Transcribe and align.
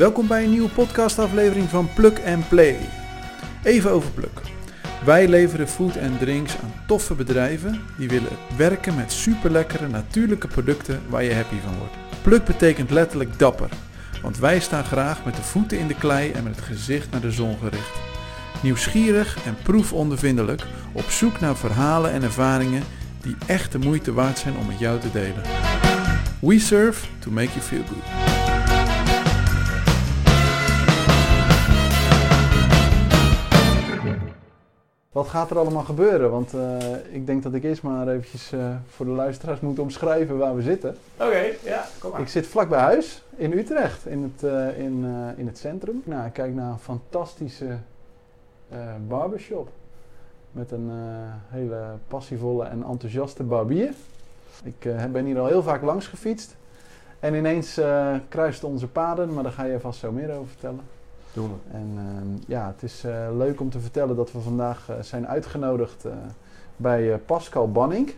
Welkom 0.00 0.26
bij 0.26 0.44
een 0.44 0.50
nieuwe 0.50 0.68
podcastaflevering 0.68 1.68
van 1.68 1.88
Plug 1.94 2.24
and 2.24 2.48
Play. 2.48 2.76
Even 3.62 3.90
over 3.90 4.10
Pluk. 4.10 4.40
Wij 5.04 5.28
leveren 5.28 5.68
food 5.68 5.96
en 5.96 6.18
drinks 6.18 6.56
aan 6.62 6.72
toffe 6.86 7.14
bedrijven 7.14 7.80
die 7.96 8.08
willen 8.08 8.36
werken 8.56 8.94
met 8.94 9.12
superlekkere 9.12 9.88
natuurlijke 9.88 10.48
producten 10.48 11.02
waar 11.08 11.22
je 11.24 11.34
happy 11.34 11.54
van 11.64 11.78
wordt. 11.78 11.94
Pluk 12.22 12.44
betekent 12.44 12.90
letterlijk 12.90 13.38
dapper, 13.38 13.68
want 14.22 14.38
wij 14.38 14.60
staan 14.60 14.84
graag 14.84 15.24
met 15.24 15.36
de 15.36 15.42
voeten 15.42 15.78
in 15.78 15.86
de 15.86 15.94
klei 15.94 16.30
en 16.30 16.42
met 16.42 16.56
het 16.56 16.64
gezicht 16.64 17.10
naar 17.10 17.20
de 17.20 17.32
zon 17.32 17.56
gericht. 17.58 17.98
Nieuwsgierig 18.62 19.38
en 19.44 19.56
proefondervindelijk 19.62 20.62
op 20.92 21.10
zoek 21.10 21.40
naar 21.40 21.56
verhalen 21.56 22.12
en 22.12 22.22
ervaringen 22.22 22.82
die 23.22 23.36
echt 23.46 23.72
de 23.72 23.78
moeite 23.78 24.12
waard 24.12 24.38
zijn 24.38 24.56
om 24.56 24.66
met 24.66 24.78
jou 24.78 25.00
te 25.00 25.10
delen. 25.12 25.42
We 26.40 26.58
serve 26.58 27.06
to 27.18 27.30
make 27.30 27.48
you 27.48 27.60
feel 27.60 27.82
good. 27.88 28.29
Wat 35.10 35.28
gaat 35.28 35.50
er 35.50 35.58
allemaal 35.58 35.84
gebeuren? 35.84 36.30
Want 36.30 36.54
eh, 36.54 37.14
ik 37.14 37.26
denk 37.26 37.42
dat 37.42 37.54
ik 37.54 37.64
eerst 37.64 37.82
maar 37.82 38.08
eventjes 38.08 38.52
eh, 38.52 38.74
voor 38.86 39.06
de 39.06 39.12
luisteraars 39.12 39.60
moet 39.60 39.78
omschrijven 39.78 40.38
waar 40.38 40.54
we 40.54 40.62
zitten. 40.62 40.96
Oké, 41.16 41.52
ja, 41.64 41.86
kom 41.98 42.10
maar. 42.10 42.20
Ik 42.20 42.28
zit 42.28 42.46
vlak 42.46 42.68
bij 42.68 42.80
huis 42.80 43.22
in 43.36 43.52
Utrecht, 43.52 44.06
in 44.06 44.22
het, 44.22 44.44
eh, 44.44 44.78
in, 44.78 45.04
in 45.36 45.46
het 45.46 45.58
centrum. 45.58 46.02
Nou, 46.04 46.26
ik 46.26 46.32
kijk 46.32 46.54
naar 46.54 46.70
een 46.70 46.78
fantastische 46.78 47.78
barbershop. 49.08 49.68
Met 50.52 50.70
een 50.70 50.90
hele 51.48 51.82
passievolle 52.08 52.64
en 52.64 52.84
enthousiaste 52.84 53.42
barbier. 53.42 53.92
Ik 54.62 55.12
ben 55.12 55.24
hier 55.24 55.38
al 55.38 55.46
heel 55.46 55.62
vaak 55.62 55.82
langs 55.82 56.06
gefietst. 56.06 56.56
En 57.20 57.34
ineens 57.34 57.80
kruisten 58.28 58.68
onze 58.68 58.88
paden, 58.88 59.34
maar 59.34 59.42
daar 59.42 59.52
ga 59.52 59.64
je 59.64 59.80
vast 59.80 60.00
zo 60.00 60.12
meer 60.12 60.30
over 60.30 60.48
vertellen. 60.48 60.99
Doen 61.32 61.48
we. 61.48 61.76
En 61.76 61.92
ehm, 61.96 62.42
ja, 62.46 62.66
het 62.66 62.82
is 62.82 63.04
eh, 63.04 63.28
leuk 63.36 63.60
om 63.60 63.70
te 63.70 63.80
vertellen 63.80 64.16
dat 64.16 64.32
we 64.32 64.40
vandaag 64.40 64.88
eh, 64.88 64.96
zijn 65.00 65.28
uitgenodigd 65.28 66.04
uh, 66.06 66.12
bij 66.76 67.18
Pascal 67.18 67.70
Banning. 67.70 68.14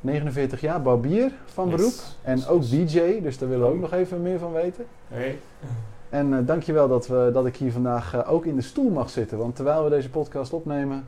49 0.00 0.60
jaar, 0.60 0.82
barbier 0.82 1.32
van 1.44 1.68
yes. 1.68 1.76
beroep. 1.76 1.94
En 2.22 2.46
ook 2.46 2.68
DJ, 2.68 3.20
dus 3.20 3.38
daar 3.38 3.48
willen 3.48 3.66
we 3.66 3.72
ook 3.74 3.80
nog 3.80 3.92
even 3.92 4.22
meer 4.22 4.38
van 4.38 4.52
weten. 4.52 4.86
Hey. 5.08 5.38
En 6.08 6.32
uh, 6.32 6.38
dankjewel 6.46 6.88
dat, 6.88 7.06
we, 7.06 7.30
dat 7.32 7.46
ik 7.46 7.56
hier 7.56 7.72
vandaag 7.72 8.26
ook 8.26 8.44
in 8.44 8.56
de 8.56 8.62
stoel 8.62 8.90
mag 8.90 9.10
zitten. 9.10 9.38
Want 9.38 9.56
terwijl 9.56 9.84
we 9.84 9.90
deze 9.90 10.10
podcast 10.10 10.52
opnemen, 10.52 11.06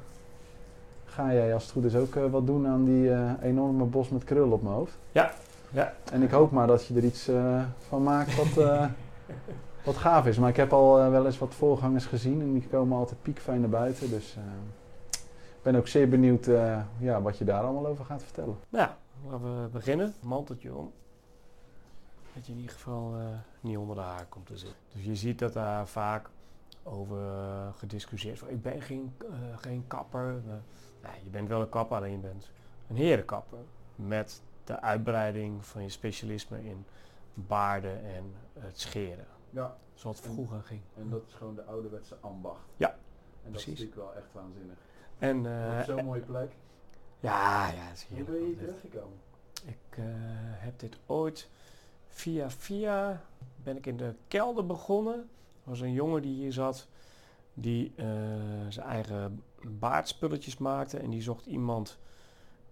ga 1.04 1.32
jij 1.32 1.54
als 1.54 1.62
het 1.62 1.72
goed 1.72 1.84
is 1.84 1.96
ook 1.96 2.14
wat 2.30 2.46
doen 2.46 2.66
aan 2.66 2.84
die 2.84 3.10
enorme 3.42 3.84
bos 3.84 4.08
met 4.08 4.24
krul 4.24 4.50
op 4.50 4.62
mijn 4.62 4.74
hoofd. 4.74 4.96
Ja. 5.12 5.32
ja. 5.70 5.94
En 6.12 6.22
ik 6.22 6.30
hoop 6.30 6.50
maar 6.50 6.66
dat 6.66 6.86
je 6.86 6.94
er 6.94 7.04
iets 7.04 7.30
van 7.88 8.02
maakt 8.02 8.36
wat, 8.36 8.66
wat 9.84 9.96
gaaf 9.96 10.26
is. 10.26 10.38
Maar 10.38 10.48
ik 10.48 10.56
heb 10.56 10.72
al 10.72 11.00
uh, 11.00 11.10
wel 11.10 11.26
eens 11.26 11.38
wat 11.38 11.54
voorgangers 11.54 12.06
gezien 12.06 12.40
en 12.40 12.52
die 12.52 12.68
komen 12.68 12.98
altijd 12.98 13.22
piekfijn 13.22 13.60
naar 13.60 13.68
buiten. 13.68 14.10
Dus 14.10 14.32
ik 14.32 14.42
uh, 15.16 15.22
ben 15.62 15.76
ook 15.76 15.88
zeer 15.88 16.08
benieuwd 16.08 16.46
uh, 16.46 16.80
ja, 16.98 17.22
wat 17.22 17.38
je 17.38 17.44
daar 17.44 17.62
allemaal 17.62 17.86
over 17.86 18.04
gaat 18.04 18.22
vertellen. 18.22 18.56
Nou, 18.68 18.88
laten 19.28 19.62
we 19.62 19.68
beginnen. 19.68 20.14
Manteltje 20.20 20.74
om. 20.74 20.92
Dat 22.34 22.46
je 22.46 22.52
in 22.52 22.58
ieder 22.58 22.74
geval 22.74 23.14
niet 23.60 23.76
onder 23.76 23.96
de 23.96 24.02
haar 24.02 24.26
komt 24.28 24.46
te 24.46 24.56
zitten. 24.56 24.78
Dus 24.92 25.04
je 25.04 25.16
ziet 25.16 25.38
dat 25.38 25.52
daar 25.52 25.86
vaak 25.86 26.30
over 26.82 27.18
gediscussieerd 27.76 28.40
wordt. 28.40 28.54
Ik 28.54 28.62
ben 28.62 28.82
geen, 28.82 29.12
geen 29.56 29.84
kapper. 29.86 30.40
nee, 31.02 31.24
je 31.24 31.30
bent 31.30 31.48
wel 31.48 31.60
een 31.60 31.68
kapper, 31.68 31.96
alleen 31.96 32.10
je 32.10 32.18
bent 32.18 32.50
een 32.88 32.96
herenkapper. 32.96 33.58
Met 33.96 34.42
de 34.64 34.80
uitbreiding 34.80 35.64
van 35.64 35.82
je 35.82 35.88
specialisme 35.88 36.64
in 36.64 36.84
baarden 37.34 38.04
en 38.04 38.34
het 38.58 38.80
scheren. 38.80 39.26
Ja. 39.54 39.76
Zoals 39.94 40.16
het 40.16 40.26
vroeger 40.26 40.62
ging. 40.62 40.80
En 40.96 41.10
dat 41.10 41.22
is 41.26 41.34
gewoon 41.34 41.54
de 41.54 41.64
ouderwetse 41.64 42.16
ambacht. 42.20 42.64
Ja, 42.76 42.88
En 42.90 42.96
dat 43.42 43.50
precies. 43.52 43.72
is 43.72 43.78
natuurlijk 43.78 43.96
wel 43.96 44.14
echt 44.14 44.32
waanzinnig. 44.32 44.76
En, 45.18 45.36
Op 45.78 45.84
zo'n 45.84 46.04
mooie 46.04 46.20
plek. 46.20 46.52
Ja, 47.20 47.68
ja. 47.68 47.88
Dat 47.88 47.96
is 47.96 48.06
Hoe 48.08 48.24
ben 48.24 48.34
je 48.34 48.44
hier 48.44 48.56
terechtgekomen? 48.56 49.18
Ik 49.64 49.96
uh, 49.98 50.04
heb 50.38 50.78
dit 50.78 50.98
ooit 51.06 51.48
via 52.08 52.50
via 52.50 53.22
ben 53.56 53.76
ik 53.76 53.86
in 53.86 53.96
de 53.96 54.14
kelder 54.28 54.66
begonnen. 54.66 55.14
Er 55.14 55.70
was 55.70 55.80
een 55.80 55.92
jongen 55.92 56.22
die 56.22 56.34
hier 56.34 56.52
zat 56.52 56.88
die 57.54 57.92
uh, 57.96 58.04
zijn 58.68 58.86
eigen 58.86 59.42
baardspulletjes 59.62 60.58
maakte 60.58 60.98
en 60.98 61.10
die 61.10 61.22
zocht 61.22 61.46
iemand 61.46 61.98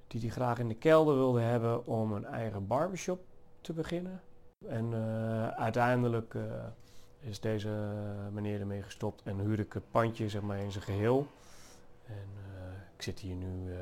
die 0.07 0.21
die 0.21 0.31
graag 0.31 0.59
in 0.59 0.69
de 0.69 0.75
kelder 0.75 1.15
wilde 1.15 1.41
hebben 1.41 1.87
om 1.87 2.13
een 2.13 2.25
eigen 2.25 2.67
barbershop 2.67 3.25
te 3.61 3.73
beginnen. 3.73 4.21
En 4.67 4.95
uiteindelijk 5.57 6.35
is 7.23 7.41
deze 7.41 7.93
meneer 8.33 8.61
ermee 8.61 8.83
gestopt 8.83 9.23
en 9.23 9.39
huurde 9.39 9.63
ik 9.63 9.73
het 9.73 9.91
pandje 9.91 10.29
zeg 10.29 10.43
maar, 10.43 10.59
in 10.59 10.73
zijn 10.73 10.85
geheel. 10.85 11.27
En 12.07 12.29
uh, 12.37 12.63
ik 12.97 13.03
zit 13.03 13.19
hier 13.19 13.35
nu 13.35 13.73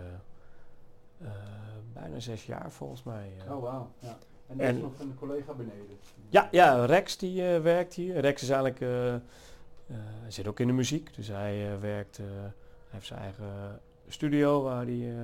bijna 1.92 2.20
zes 2.20 2.46
jaar 2.46 2.70
volgens 2.70 3.02
mij. 3.02 3.32
oh 3.48 3.62
wauw. 3.62 3.90
Ja. 3.98 4.18
En 4.46 4.60
er 4.60 4.74
is 4.74 4.80
nog 4.80 4.98
een 4.98 5.14
collega 5.14 5.52
beneden. 5.52 5.98
Ja, 6.28 6.48
ja 6.50 6.84
Rex 6.84 7.16
die 7.16 7.42
werkt 7.42 7.94
hier. 7.94 8.18
Rex 8.18 8.42
is 8.42 8.48
eigenlijk, 8.48 8.84
zit 10.28 10.46
ook 10.46 10.60
in 10.60 10.66
de 10.66 10.72
muziek. 10.72 11.14
Dus 11.14 11.28
hij 11.28 11.80
werkt, 11.80 12.16
hij 12.16 12.52
heeft 12.88 13.06
zijn 13.06 13.20
eigen 13.20 13.80
studio 14.08 14.62
waar 14.62 14.86
hij 14.86 15.14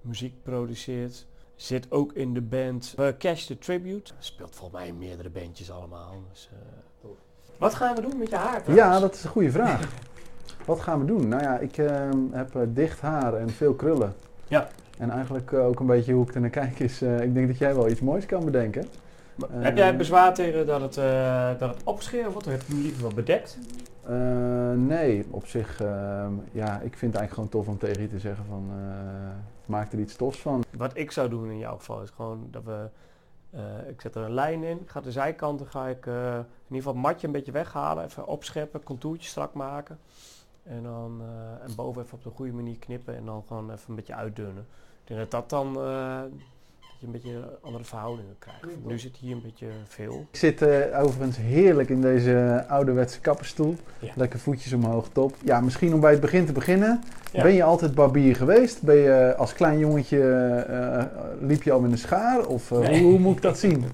muziek 0.00 0.42
produceert. 0.42 1.26
Zit 1.58 1.90
ook 1.90 2.12
in 2.12 2.34
de 2.34 2.40
band 2.40 2.94
uh, 2.98 3.08
Cash 3.18 3.44
the 3.44 3.58
Tribute. 3.58 4.12
Speelt 4.18 4.54
volgens 4.54 4.80
mij 4.80 4.88
in 4.88 4.98
meerdere 4.98 5.30
bandjes 5.30 5.70
allemaal. 5.70 6.22
Dus, 6.30 6.48
uh, 6.52 7.10
Wat 7.56 7.74
gaan 7.74 7.94
we 7.94 8.00
doen 8.00 8.18
met 8.18 8.30
je 8.30 8.36
haar? 8.36 8.62
Trouwens? 8.62 8.88
Ja, 8.88 9.00
dat 9.00 9.14
is 9.14 9.24
een 9.24 9.30
goede 9.30 9.50
vraag. 9.50 9.80
Wat 10.64 10.80
gaan 10.80 10.98
we 10.98 11.04
doen? 11.04 11.28
Nou 11.28 11.42
ja, 11.42 11.58
ik 11.58 11.78
uh, 11.78 11.90
heb 12.30 12.58
dicht 12.68 13.00
haar 13.00 13.34
en 13.34 13.50
veel 13.50 13.74
krullen. 13.74 14.14
Ja. 14.48 14.68
En 14.98 15.10
eigenlijk 15.10 15.52
ook 15.52 15.80
een 15.80 15.86
beetje 15.86 16.12
hoe 16.12 16.26
ik 16.28 16.34
er 16.34 16.40
naar 16.40 16.50
kijk 16.50 16.78
is, 16.78 17.02
ik 17.02 17.34
denk 17.34 17.46
dat 17.46 17.58
jij 17.58 17.74
wel 17.74 17.88
iets 17.88 18.00
moois 18.00 18.26
kan 18.26 18.44
bedenken. 18.44 18.86
Maar, 19.34 19.48
heb 19.52 19.76
jij 19.76 19.96
bezwaar 19.96 20.34
tegen 20.34 20.66
dat 20.66 20.80
het, 20.80 20.94
dat 21.58 21.70
het 21.70 21.84
wordt? 21.84 22.46
Of 22.46 22.52
heb 22.52 22.62
je 22.66 22.72
hem 22.72 22.82
liever 22.82 23.02
wel 23.02 23.14
bedekt? 23.14 23.58
Nee, 24.76 25.26
op 25.30 25.46
zich, 25.46 25.82
uh, 25.82 26.26
ja, 26.52 26.74
ik 26.74 26.96
vind 26.96 27.12
het 27.12 27.20
eigenlijk 27.20 27.32
gewoon 27.32 27.48
tof 27.48 27.68
om 27.68 27.78
tegen 27.78 28.02
je 28.02 28.08
te 28.08 28.18
zeggen 28.18 28.44
van, 28.48 28.70
maak 29.66 29.92
er 29.92 29.98
iets 29.98 30.16
tofs 30.16 30.38
van. 30.38 30.64
Wat 30.76 30.90
ik 30.94 31.10
zou 31.10 31.28
doen 31.28 31.50
in 31.50 31.58
jouw 31.58 31.76
geval 31.76 32.02
is 32.02 32.10
gewoon 32.16 32.48
dat 32.50 32.64
we, 32.64 32.88
ik 33.88 34.00
zet 34.00 34.14
er 34.14 34.22
een 34.22 34.34
lijn 34.34 34.62
in, 34.62 34.80
ik 34.80 34.90
ga 34.90 35.00
de 35.00 35.12
zijkanten, 35.12 35.66
ga 35.66 35.86
ik 35.88 36.06
in 36.06 36.12
ieder 36.12 36.46
geval 36.68 36.92
het 36.92 37.02
matje 37.02 37.26
een 37.26 37.32
beetje 37.32 37.52
weghalen, 37.52 38.04
even 38.04 38.26
opscheppen, 38.26 38.82
contourtje 38.82 39.28
strak 39.28 39.54
maken. 39.54 39.98
En 40.62 40.82
dan, 40.82 41.22
en 41.62 41.74
boven 41.74 42.02
even 42.02 42.16
op 42.16 42.22
de 42.22 42.30
goede 42.30 42.52
manier 42.52 42.78
knippen 42.78 43.16
en 43.16 43.24
dan 43.24 43.44
gewoon 43.46 43.70
even 43.70 43.88
een 43.88 43.94
beetje 43.94 44.14
uitdunnen. 44.14 44.66
Ik 45.02 45.14
denk 45.14 45.20
dat 45.20 45.30
dat 45.30 45.50
dan 45.50 45.72
je 47.00 47.06
een 47.06 47.12
beetje 47.12 47.58
andere 47.60 47.84
verhoudingen 47.84 48.36
krijgt. 48.38 48.84
Nu 48.84 48.98
zit 48.98 49.16
hier 49.16 49.32
een 49.32 49.42
beetje 49.42 49.66
veel. 49.84 50.26
Ik 50.30 50.38
zit 50.38 50.62
uh, 50.62 51.02
overigens 51.02 51.36
heerlijk 51.36 51.88
in 51.88 52.00
deze 52.00 52.64
ouderwetse 52.68 53.20
kapperstoel. 53.20 53.76
Ja. 53.98 54.12
Lekker 54.16 54.38
voetjes 54.38 54.72
omhoog, 54.72 55.08
top. 55.08 55.34
Ja, 55.44 55.60
misschien 55.60 55.94
om 55.94 56.00
bij 56.00 56.10
het 56.10 56.20
begin 56.20 56.46
te 56.46 56.52
beginnen. 56.52 57.02
Ja. 57.32 57.42
Ben 57.42 57.52
je 57.52 57.62
altijd 57.62 57.94
barbier 57.94 58.36
geweest? 58.36 58.82
Ben 58.82 58.96
je 58.96 59.34
als 59.36 59.52
klein 59.52 59.78
jongetje, 59.78 60.18
uh, 60.70 61.48
liep 61.48 61.62
je 61.62 61.72
al 61.72 61.80
met 61.80 61.90
een 61.90 61.98
schaar? 61.98 62.46
Of 62.46 62.70
uh, 62.70 62.78
nee. 62.78 63.00
hoe, 63.00 63.10
hoe, 63.10 63.18
moet 63.18 63.36
ik 63.36 63.42
dat 63.42 63.58
zien? 63.58 63.84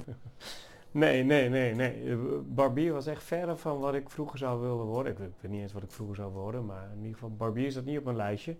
nee, 0.90 1.24
nee, 1.24 1.48
nee, 1.48 1.74
nee. 1.74 2.16
Barbier 2.46 2.92
was 2.92 3.06
echt 3.06 3.22
verre 3.22 3.56
van 3.56 3.78
wat 3.78 3.94
ik 3.94 4.10
vroeger 4.10 4.38
zou 4.38 4.60
willen 4.60 4.84
worden. 4.84 5.12
Ik 5.12 5.18
weet 5.40 5.50
niet 5.50 5.62
eens 5.62 5.72
wat 5.72 5.82
ik 5.82 5.90
vroeger 5.90 6.16
zou 6.16 6.32
worden, 6.32 6.66
maar 6.66 6.88
in 6.92 6.98
ieder 6.98 7.14
geval 7.14 7.36
barbier 7.36 7.66
is 7.66 7.74
dat 7.74 7.84
niet 7.84 7.98
op 7.98 8.04
mijn 8.04 8.16
lijstje. 8.16 8.56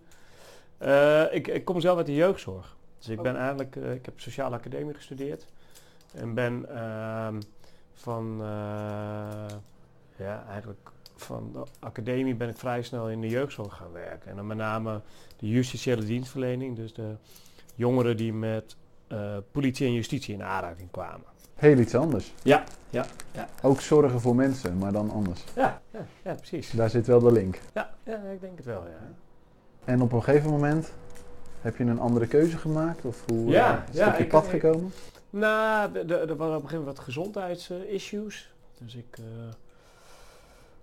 ik, 1.33 1.49
ik 1.49 1.65
kom 1.65 1.81
zelf 1.81 1.97
uit 1.97 2.07
de 2.07 2.15
jeugdzorg. 2.15 2.77
Dus 3.05 3.17
ik 3.17 3.23
ben 3.23 3.37
eigenlijk, 3.37 3.77
uh, 3.77 3.93
ik 3.93 4.05
heb 4.05 4.21
sociale 4.21 4.57
academie 4.57 4.95
gestudeerd 4.95 5.47
en 6.15 6.35
ben 6.35 6.67
uh, 6.71 7.29
van, 7.95 8.39
uh, 8.41 8.47
ja, 10.17 10.45
eigenlijk 10.49 10.91
van 11.17 11.51
de 11.53 11.63
academie 11.79 12.35
ben 12.35 12.49
ik 12.49 12.57
vrij 12.57 12.83
snel 12.83 13.11
in 13.11 13.21
de 13.21 13.29
jeugdzorg 13.29 13.77
gaan 13.77 13.93
werken. 13.93 14.31
En 14.31 14.37
dan 14.37 14.47
met 14.47 14.57
name 14.57 15.01
de 15.37 15.49
justitiële 15.49 16.05
dienstverlening, 16.05 16.77
dus 16.77 16.95
de 16.95 17.15
jongeren 17.75 18.17
die 18.17 18.33
met 18.33 18.77
uh, 19.09 19.37
politie 19.51 19.87
en 19.87 19.93
justitie 19.93 20.35
in 20.35 20.43
aanraking 20.43 20.91
kwamen. 20.91 21.27
Heel 21.55 21.79
iets 21.79 21.95
anders. 21.95 22.33
Ja, 22.43 22.65
ja, 22.91 23.05
ja. 23.33 23.49
Ook 23.63 23.81
zorgen 23.81 24.21
voor 24.21 24.35
mensen, 24.35 24.79
maar 24.79 24.93
dan 24.93 25.11
anders. 25.11 25.45
Ja, 25.55 25.81
ja, 25.91 26.07
ja 26.23 26.35
precies. 26.35 26.71
Daar 26.71 26.91
zit 26.91 27.07
wel 27.07 27.21
de 27.21 27.33
link. 27.33 27.61
Ja, 27.75 27.95
ja, 28.03 28.17
ik 28.17 28.41
denk 28.41 28.57
het 28.57 28.67
wel, 28.67 28.85
ja. 28.85 29.13
En 29.85 30.03
op 30.03 30.13
een 30.13 30.23
gegeven 30.23 30.51
moment 30.51 30.93
heb 31.65 31.77
je 31.77 31.85
een 31.85 32.01
andere 32.01 32.27
keuze 32.27 32.59
gemaakt? 32.59 33.05
Of 33.05 33.25
hoe 33.27 33.51
ja, 33.51 33.77
uh, 33.77 33.89
is 33.91 33.97
ja, 33.97 34.05
het 34.05 34.15
op 34.15 34.21
je 34.21 34.27
pad 34.27 34.45
ik, 34.45 34.51
gekomen? 34.51 34.93
Nou, 35.31 35.97
er 35.99 36.07
waren 36.07 36.29
op 36.29 36.39
een 36.39 36.39
gegeven 36.39 36.79
moment 36.79 36.97
wat 36.97 36.99
gezondheidsissues. 36.99 38.55
Dus 38.79 38.95
ik 38.95 39.19
uh, 39.19 39.27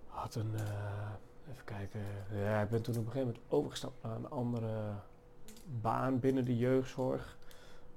had 0.07 0.35
een, 0.35 0.51
uh, 0.53 1.51
even 1.51 1.65
kijken, 1.65 1.99
ja, 2.43 2.61
ik 2.61 2.69
ben 2.69 2.81
toen 2.81 2.97
op 2.97 3.05
een 3.05 3.11
gegeven 3.11 3.27
moment 3.27 3.45
overgestapt 3.49 4.03
naar 4.03 4.15
een 4.15 4.29
andere 4.29 4.69
baan 5.81 6.19
binnen 6.19 6.45
de 6.45 6.57
jeugdzorg. 6.57 7.37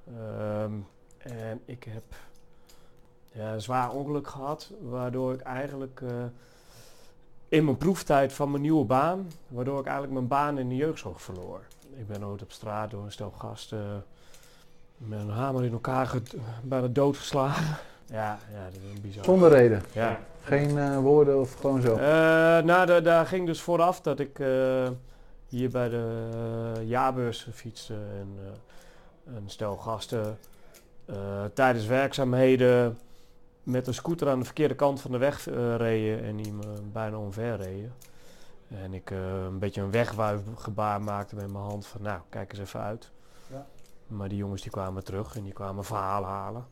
Um, 0.08 0.86
en 1.18 1.60
ik 1.64 1.84
heb 1.84 2.04
ja, 3.32 3.52
een 3.52 3.60
zwaar 3.60 3.90
ongeluk 3.90 4.28
gehad, 4.28 4.72
waardoor 4.80 5.32
ik 5.32 5.40
eigenlijk 5.40 6.00
eh, 6.00 6.24
in 7.48 7.64
mijn 7.64 7.76
proeftijd 7.76 8.32
van 8.32 8.50
mijn 8.50 8.62
nieuwe 8.62 8.84
baan, 8.84 9.30
waardoor 9.48 9.78
ik 9.78 9.84
eigenlijk 9.84 10.14
mijn 10.14 10.28
baan 10.28 10.58
in 10.58 10.68
de 10.68 10.76
jeugdzorg 10.76 11.22
verloor. 11.22 11.60
Ik 11.96 12.06
ben 12.06 12.24
ooit 12.26 12.42
op 12.42 12.52
straat 12.52 12.90
door 12.90 13.04
een 13.04 13.12
stel 13.12 13.30
gasten 13.38 14.04
met 14.96 15.20
een 15.20 15.30
hamer 15.30 15.64
in 15.64 15.72
elkaar 15.72 16.12
bijna 16.62 16.86
doodgeslagen. 16.86 17.76
Ja, 18.06 18.38
ja, 18.52 18.64
dat 18.64 18.74
is 18.84 18.94
een 18.96 19.00
bizar. 19.02 19.24
Zonder 19.24 19.50
reden. 19.50 19.82
Ja. 19.92 20.18
Geen 20.42 20.78
eh, 20.78 20.98
woorden 20.98 21.40
of 21.40 21.54
gewoon 21.60 21.80
zo. 21.80 21.96
Eh, 21.96 22.02
nou, 22.64 22.86
da- 22.86 23.00
daar 23.00 23.26
ging 23.26 23.46
dus 23.46 23.60
vooraf 23.60 24.00
dat 24.00 24.18
ik 24.20 24.38
eh, 24.38 24.88
hier 25.48 25.70
bij 25.70 25.88
de 25.88 26.28
uh, 26.78 26.88
jaarbeurs 26.88 27.48
fietste 27.52 27.94
en 27.94 28.36
eh, 28.38 29.36
een 29.36 29.50
stel 29.50 29.76
gasten 29.76 30.38
eh, 31.04 31.16
tijdens 31.54 31.86
werkzaamheden 31.86 32.98
met 33.62 33.86
een 33.86 33.94
scooter 33.94 34.28
aan 34.28 34.38
de 34.38 34.44
verkeerde 34.44 34.74
kant 34.74 35.00
van 35.00 35.10
de 35.10 35.18
weg 35.18 35.48
eh, 35.48 35.76
reden 35.76 36.24
en 36.24 36.36
die 36.36 36.52
me 36.52 36.64
bijna 36.92 37.16
omver 37.16 37.56
reden. 37.56 37.92
En 38.68 38.94
ik 38.94 39.10
eh, 39.10 39.44
een 39.44 39.58
beetje 39.58 39.80
een 39.80 39.90
wegwuifgebaar 39.90 41.02
maakte 41.02 41.34
met 41.34 41.52
mijn 41.52 41.64
hand 41.64 41.86
van 41.86 42.02
nou, 42.02 42.20
kijk 42.28 42.50
eens 42.50 42.60
even 42.60 42.80
uit. 42.80 43.10
Ja. 43.50 43.66
Maar 44.06 44.28
die 44.28 44.38
jongens 44.38 44.62
die 44.62 44.70
kwamen 44.70 45.04
terug 45.04 45.36
en 45.36 45.42
die 45.42 45.52
kwamen 45.52 45.84
verhaal 45.84 46.24
halen. 46.24 46.66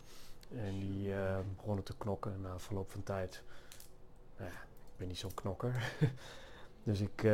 En 0.57 0.81
die 0.81 1.15
eh, 1.15 1.39
begonnen 1.57 1.85
te 1.85 1.97
knokken 1.97 2.41
na 2.41 2.59
verloop 2.59 2.91
van 2.91 3.03
tijd. 3.03 3.43
Nou 4.37 4.51
ja, 4.51 4.57
ik 4.57 4.97
ben 4.97 5.09
niet 5.09 5.19
zo'n 5.19 5.35
knokker. 5.35 5.95
dus 6.85 7.01
ik... 7.01 7.27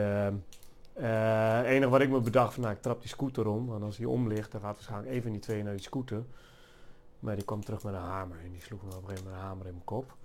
Het 0.92 1.66
enige 1.66 1.88
wat 1.88 2.00
ik 2.00 2.10
me 2.10 2.20
bedacht 2.20 2.54
van 2.54 2.62
nou, 2.62 2.74
ik 2.74 2.82
trap 2.82 3.00
die 3.00 3.08
scooter 3.08 3.46
om. 3.46 3.66
Want 3.66 3.82
als 3.82 3.96
die 3.96 4.08
om 4.08 4.28
ligt, 4.28 4.52
dan 4.52 4.60
gaat 4.60 4.74
waarschijnlijk 4.74 5.12
even 5.12 5.30
die 5.30 5.40
twee 5.40 5.62
naar 5.62 5.72
die 5.72 5.82
scooter. 5.82 6.24
Maar 7.20 7.34
die 7.34 7.44
kwam 7.44 7.64
terug 7.64 7.82
met 7.82 7.94
een 7.94 8.00
hamer. 8.00 8.36
En 8.44 8.52
die 8.52 8.62
sloeg 8.62 8.82
me 8.82 8.88
op 8.88 8.94
een 8.94 9.08
gegeven 9.08 9.24
moment 9.24 9.42
een 9.42 9.48
hamer 9.48 9.66
in 9.66 9.72
mijn 9.72 9.84
kop. 9.84 10.16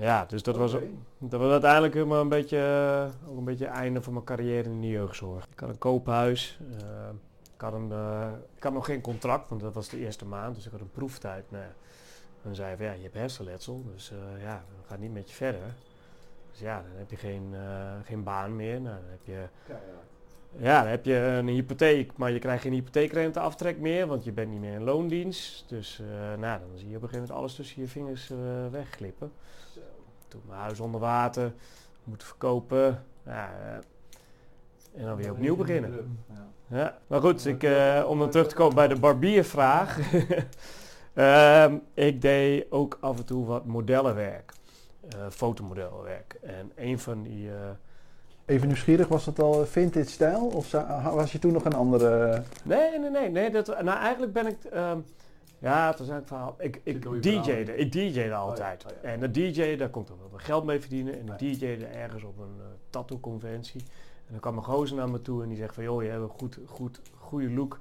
Ja, 0.00 0.24
dus 0.24 0.42
dat, 0.42 0.56
was, 0.56 0.76
dat 1.18 1.40
was 1.40 1.50
uiteindelijk 1.50 1.94
helemaal 1.94 2.20
een 2.20 2.28
beetje, 2.28 2.58
eh, 2.58 3.30
ook 3.30 3.38
een 3.38 3.44
beetje 3.44 3.66
het 3.66 3.74
einde 3.74 4.02
van 4.02 4.12
mijn 4.12 4.24
carrière 4.24 4.70
in 4.70 4.80
de 4.80 4.88
jeugdzorg. 4.88 5.46
Ik 5.52 5.60
had 5.60 5.68
een 5.68 5.78
koophuis. 5.78 6.58
eh, 6.78 7.08
ik, 7.54 7.60
had 7.60 7.72
een, 7.72 7.92
eh, 7.92 8.28
ik 8.56 8.62
had 8.62 8.72
nog 8.72 8.84
geen 8.84 9.00
contract, 9.00 9.48
want 9.48 9.60
dat 9.60 9.74
was 9.74 9.88
de 9.88 9.98
eerste 9.98 10.24
maand. 10.24 10.54
Dus 10.54 10.66
ik 10.66 10.72
had 10.72 10.80
een 10.80 10.90
proeftijd. 10.90 11.50
Nou, 11.50 11.64
dan 12.42 12.54
zei 12.54 12.68
hij 12.68 12.76
van 12.76 12.86
ja, 12.86 12.92
je 12.92 13.02
hebt 13.02 13.14
hersenletsel. 13.14 13.84
Dus 13.94 14.12
ja, 14.42 14.62
we 14.80 14.88
gaan 14.88 15.00
niet 15.00 15.12
met 15.12 15.28
je 15.28 15.34
verder. 15.34 15.74
Dus 16.50 16.60
ja, 16.60 16.76
dan 16.76 16.98
heb 16.98 17.10
je 17.10 17.16
geen, 17.16 17.54
geen 18.04 18.22
baan 18.22 18.56
meer. 18.56 18.80
Nou, 18.80 18.96
dan 18.96 19.10
heb 19.10 19.24
je 19.24 19.48
ja, 20.56 20.80
dan 20.80 20.90
heb 20.90 21.04
je 21.04 21.16
een 21.16 21.48
hypotheek, 21.48 22.16
maar 22.16 22.30
je 22.30 22.38
krijgt 22.38 22.62
geen 22.62 22.72
hypotheekrenteaftrek 22.72 23.78
meer, 23.78 24.06
want 24.06 24.24
je 24.24 24.32
bent 24.32 24.50
niet 24.50 24.60
meer 24.60 24.74
in 24.74 24.84
loondienst. 24.84 25.68
Dus 25.68 26.02
nou, 26.38 26.60
dan 26.60 26.78
zie 26.78 26.88
je 26.88 26.96
op 26.96 27.02
een 27.02 27.08
gegeven 27.08 27.20
moment 27.20 27.30
alles 27.30 27.54
tussen 27.54 27.80
je 27.80 27.88
vingers 27.88 28.30
wegglippen. 28.70 29.32
Toen 30.30 30.42
mijn 30.46 30.60
huis 30.60 30.80
onder 30.80 31.00
water, 31.00 31.52
moeten 32.04 32.26
verkopen. 32.26 33.04
Ja, 33.26 33.50
eh, 33.62 35.00
en 35.00 35.06
dan 35.06 35.16
weer 35.16 35.30
opnieuw 35.30 35.56
beginnen. 35.56 36.18
Ja, 36.66 36.98
maar 37.06 37.20
goed, 37.20 37.46
ik, 37.46 37.62
eh, 37.62 38.04
om 38.08 38.18
dan 38.18 38.30
terug 38.30 38.48
te 38.48 38.54
komen 38.54 38.74
bij 38.74 38.88
de 38.88 38.98
barbiervraag. 38.98 39.98
Ehm, 41.14 41.76
ik 41.94 42.22
deed 42.22 42.66
ook 42.70 42.98
af 43.00 43.18
en 43.18 43.24
toe 43.24 43.46
wat 43.46 43.64
modellenwerk, 43.64 44.52
eh, 45.08 45.18
fotomodellenwerk. 45.30 46.38
En 46.42 46.72
een 46.76 46.98
van 46.98 47.22
die... 47.22 47.50
Even 48.44 48.66
nieuwsgierig, 48.66 49.08
was 49.08 49.24
dat 49.24 49.38
al 49.38 49.66
vintage 49.66 50.10
stijl? 50.10 50.46
Of 50.46 50.70
was 51.14 51.32
je 51.32 51.38
toen 51.38 51.52
nog 51.52 51.64
een 51.64 51.74
andere... 51.74 52.42
Nee, 52.64 52.98
nee, 52.98 53.10
nee. 53.10 53.30
nee 53.30 53.50
dat, 53.50 53.66
nou, 53.66 53.98
eigenlijk 53.98 54.32
ben 54.32 54.46
ik... 54.46 54.64
ehm, 54.64 54.98
ja, 55.60 55.86
het 55.88 55.98
was 55.98 56.08
eigenlijk 56.08 56.20
een 56.20 56.26
verhaal. 56.26 56.54
Ik, 56.58 56.80
ik 56.82 57.22
DJ'de. 57.22 57.76
Ik 57.76 57.92
DJ'de 57.92 58.34
altijd. 58.34 58.84
oh 58.84 58.90
ja. 59.02 59.08
En 59.08 59.20
de 59.20 59.30
DJ, 59.30 59.76
daar 59.76 59.90
komt 59.90 60.08
er 60.08 60.18
wel 60.18 60.28
wat 60.30 60.42
geld 60.42 60.64
mee 60.64 60.80
verdienen. 60.80 61.18
En 61.18 61.26
ik 61.26 61.38
DJ'de 61.38 61.86
ergens 61.86 62.22
op 62.22 62.38
een 62.38 62.54
eh, 62.58 62.66
tattoo-conventie. 62.90 63.80
En 64.26 64.30
dan 64.30 64.40
kwam 64.40 64.56
een 64.56 64.64
gozer 64.64 64.96
naar 64.96 65.10
me 65.10 65.22
toe 65.22 65.42
en 65.42 65.48
die 65.48 65.56
zegt 65.56 65.74
van... 65.74 65.84
joh, 65.84 66.02
je 66.02 66.08
hebt 66.08 66.22
een 66.22 66.28
goed, 66.28 66.58
goed, 66.66 67.00
goede 67.18 67.50
look. 67.50 67.78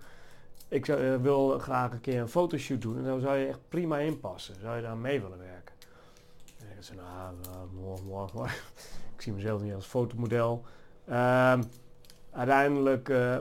Ik 0.68 0.86
zou, 0.86 1.00
eh, 1.00 1.16
wil 1.16 1.60
graag 1.60 1.92
een 1.92 2.02
keer 2.02 2.22
een 2.22 2.30
fotoshoot 2.30 2.82
doen. 2.82 2.98
En 2.98 3.04
dan 3.04 3.20
zou 3.20 3.38
je 3.38 3.48
echt 3.48 3.60
prima 3.70 3.98
inpassen. 3.98 4.56
Zou 4.62 4.76
je 4.76 4.82
daar 4.82 4.98
mee 4.98 5.22
willen 5.22 5.40
werken? 5.40 5.76
En 6.60 6.66
ik 6.78 6.84
zei, 6.84 6.98
nou, 6.98 7.36
nou, 7.44 7.68
mooi, 7.74 8.02
mooi, 8.02 8.30
mooi. 8.34 8.50
ik 9.16 9.22
zie 9.22 9.34
mezelf 9.34 9.62
niet 9.62 9.74
als 9.74 9.86
fotomodel. 9.86 10.64
Ehm, 11.06 11.64
uiteindelijk... 12.32 13.10
eh, 13.10 13.38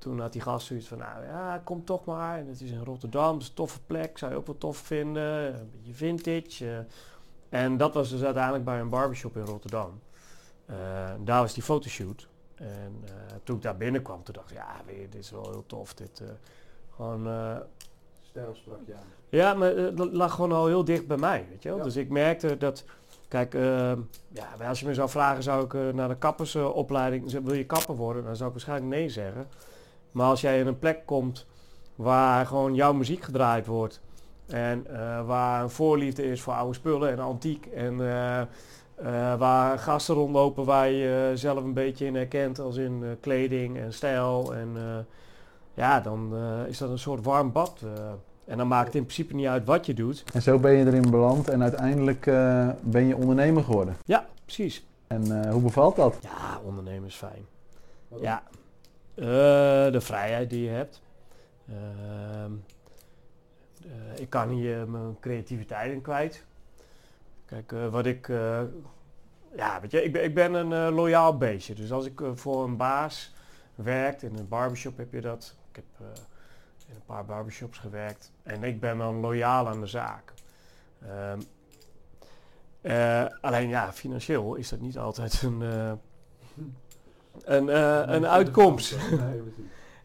toen 0.00 0.20
had 0.20 0.32
die 0.32 0.40
gast 0.40 0.66
zoiets 0.66 0.88
van, 0.88 0.98
nou 0.98 1.24
ja, 1.24 1.60
kom 1.64 1.84
toch 1.84 2.04
maar. 2.04 2.38
En 2.38 2.46
het 2.46 2.60
is 2.60 2.70
in 2.70 2.84
Rotterdam, 2.84 3.32
het 3.32 3.42
is 3.42 3.48
een 3.48 3.54
toffe 3.54 3.80
plek, 3.86 4.18
zou 4.18 4.32
je 4.32 4.38
ook 4.38 4.46
wel 4.46 4.58
tof 4.58 4.76
vinden. 4.76 5.54
Een 5.60 5.70
beetje 5.76 5.94
vintage. 5.94 6.66
eh. 6.70 7.60
En 7.60 7.76
dat 7.76 7.94
was 7.94 8.10
dus 8.10 8.22
uiteindelijk 8.22 8.64
bij 8.64 8.80
een 8.80 8.88
barbershop 8.88 9.36
in 9.36 9.44
Rotterdam. 9.44 10.00
Eh, 10.66 10.76
daar 11.24 11.40
was 11.40 11.54
die 11.54 11.62
fotoshoot. 11.62 12.28
En 12.54 13.02
eh, 13.04 13.10
toen 13.44 13.56
ik 13.56 13.62
daar 13.62 13.76
binnenkwam, 13.76 14.22
toen 14.22 14.34
dacht 14.34 14.50
ik, 14.50 14.56
ja, 14.56 14.76
dit 14.86 15.14
is 15.14 15.30
wel 15.30 15.50
heel 15.50 15.64
tof. 15.66 15.94
Dit, 15.94 16.22
gewoon, 16.94 17.20
Stijl 18.22 18.54
sprak 18.54 18.78
je 18.86 18.94
aan. 18.94 19.06
ja, 19.28 19.54
maar 19.54 19.94
dat 19.94 20.12
lag 20.12 20.34
gewoon 20.34 20.52
al 20.52 20.66
heel 20.66 20.84
dicht 20.84 21.06
bij 21.06 21.16
mij, 21.16 21.46
weet 21.50 21.62
je 21.62 21.68
wel. 21.68 21.78
Ja. 21.78 21.84
Dus 21.84 21.96
ik 21.96 22.08
merkte 22.08 22.56
dat, 22.56 22.84
kijk, 23.28 23.52
ja, 24.32 24.54
als 24.68 24.80
je 24.80 24.86
me 24.86 24.94
zou 24.94 25.08
vragen, 25.08 25.42
zou 25.42 25.64
ik 25.64 25.94
naar 25.94 26.08
de 26.08 26.16
kappersopleiding, 26.16 27.30
wil 27.44 27.54
je 27.54 27.66
kapper 27.66 27.96
worden? 27.96 28.24
Dan 28.24 28.36
zou 28.36 28.48
ik 28.48 28.54
waarschijnlijk 28.54 28.90
nee 28.90 29.08
zeggen. 29.08 29.48
Maar 30.12 30.26
als 30.26 30.40
jij 30.40 30.58
in 30.60 30.66
een 30.66 30.78
plek 30.78 31.06
komt 31.06 31.46
waar 31.96 32.46
gewoon 32.46 32.74
jouw 32.74 32.92
muziek 32.92 33.22
gedraaid 33.22 33.66
wordt 33.66 34.00
en 34.46 34.86
eh, 34.86 35.26
waar 35.26 35.62
een 35.62 35.70
voorliefde 35.70 36.24
is 36.30 36.42
voor 36.42 36.52
oude 36.52 36.74
spullen 36.74 37.10
en 37.10 37.18
antiek 37.18 37.66
en 37.66 38.00
eh, 38.00 38.40
eh, 38.40 38.46
waar 39.38 39.78
gasten 39.78 40.14
rondlopen 40.14 40.64
waar 40.64 40.88
je 40.88 41.28
jezelf 41.30 41.64
een 41.64 41.72
beetje 41.74 42.06
in 42.06 42.14
herkent 42.14 42.58
als 42.58 42.76
in 42.76 43.16
kleding 43.20 43.78
en 43.78 43.92
stijl 43.92 44.54
en 44.54 44.68
eh, 44.76 44.82
ja, 45.74 46.00
dan 46.00 46.30
eh, 46.34 46.68
is 46.68 46.78
dat 46.78 46.90
een 46.90 46.98
soort 46.98 47.24
warm 47.24 47.52
bad. 47.52 47.80
eh. 47.84 48.04
en 48.44 48.56
dan 48.58 48.68
maakt 48.68 48.86
het 48.86 48.94
in 48.94 49.02
principe 49.04 49.34
niet 49.34 49.46
uit 49.46 49.64
wat 49.64 49.86
je 49.86 49.94
doet. 49.94 50.24
En 50.32 50.42
zo 50.42 50.58
ben 50.58 50.72
je 50.72 50.86
erin 50.86 51.10
beland 51.10 51.48
en 51.48 51.62
uiteindelijk 51.62 52.26
eh, 52.26 52.68
ben 52.80 53.06
je 53.06 53.16
ondernemer 53.16 53.62
geworden. 53.64 53.96
Ja, 54.04 54.26
precies. 54.44 54.86
En 55.06 55.42
eh, 55.44 55.52
hoe 55.52 55.62
bevalt 55.62 55.96
dat? 55.96 56.18
Ja, 56.20 56.60
ondernemen 56.64 57.08
is 57.08 57.14
fijn. 57.14 57.46
Ja. 58.20 58.42
Eh, 59.20 59.26
de 59.92 60.00
vrijheid 60.00 60.50
die 60.50 60.62
je 60.62 60.70
hebt. 60.70 61.02
Ehm, 61.68 62.52
eh, 63.82 64.20
ik 64.20 64.30
kan 64.30 64.48
hier 64.48 64.88
mijn 64.88 65.16
creativiteit 65.20 65.92
in 65.92 66.00
kwijt. 66.00 66.44
Kijk, 67.44 67.72
eh, 67.72 67.88
wat 67.88 68.06
ik... 68.06 68.28
ja, 69.56 69.80
weet 69.80 69.90
je, 69.90 70.02
ik 70.02 70.12
ben, 70.12 70.24
ik 70.24 70.34
ben 70.34 70.54
een 70.54 70.92
loyaal 70.92 71.36
beestje. 71.36 71.74
Dus 71.74 71.92
als 71.92 72.06
ik 72.06 72.20
voor 72.34 72.64
een 72.64 72.76
baas 72.76 73.34
werkt, 73.74 74.22
in 74.22 74.36
een 74.36 74.48
barbershop 74.48 74.96
heb 74.96 75.12
je 75.12 75.20
dat. 75.20 75.56
Ik 75.70 75.76
heb 75.76 76.08
in 76.88 76.94
een 76.94 77.04
paar 77.06 77.24
barbershops 77.24 77.78
gewerkt. 77.78 78.32
En 78.42 78.64
ik 78.64 78.80
ben 78.80 78.98
dan 78.98 79.20
loyaal 79.20 79.68
aan 79.68 79.80
de 79.80 79.86
zaak. 79.86 80.32
Ehm, 81.06 81.40
eh, 82.80 83.26
alleen 83.40 83.68
ja, 83.68 83.92
financieel 83.92 84.54
is 84.54 84.68
dat 84.68 84.80
niet 84.80 84.98
altijd 84.98 85.42
een, 85.42 85.62
een, 87.44 87.68
eh, 87.68 88.02
een 88.06 88.26
uitkomst. 88.26 88.96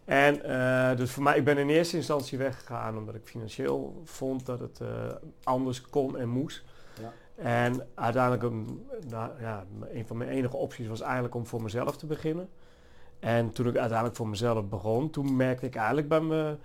En 0.05 0.43
eh, 0.43 0.97
dus 0.97 1.11
voor 1.11 1.23
mij, 1.23 1.37
ik 1.37 1.43
ben 1.43 1.57
in 1.57 1.69
eerste 1.69 1.95
instantie 1.95 2.37
weggegaan 2.37 2.97
omdat 2.97 3.15
ik 3.15 3.21
financieel 3.23 4.01
vond 4.03 4.45
dat 4.45 4.59
het 4.59 4.79
eh, 4.81 4.87
anders 5.43 5.81
kon 5.81 6.17
en 6.17 6.29
moest. 6.29 6.63
Ja. 7.01 7.13
En 7.43 7.87
uiteindelijk, 7.93 8.43
een, 8.43 8.87
nou, 9.09 9.31
ja, 9.39 9.65
een 9.91 10.07
van 10.07 10.17
mijn 10.17 10.29
enige 10.29 10.57
opties 10.57 10.87
was 10.87 11.01
eigenlijk 11.01 11.35
om 11.35 11.45
voor 11.45 11.61
mezelf 11.61 11.97
te 11.97 12.05
beginnen. 12.05 12.49
En 13.19 13.51
toen 13.51 13.67
ik 13.67 13.77
uiteindelijk 13.77 14.17
voor 14.17 14.27
mezelf 14.27 14.69
begon, 14.69 15.09
toen 15.09 15.35
merkte 15.35 15.65
ik 15.65 15.75
eigenlijk 15.75 16.07
bij, 16.07 16.21
me, 16.21 16.55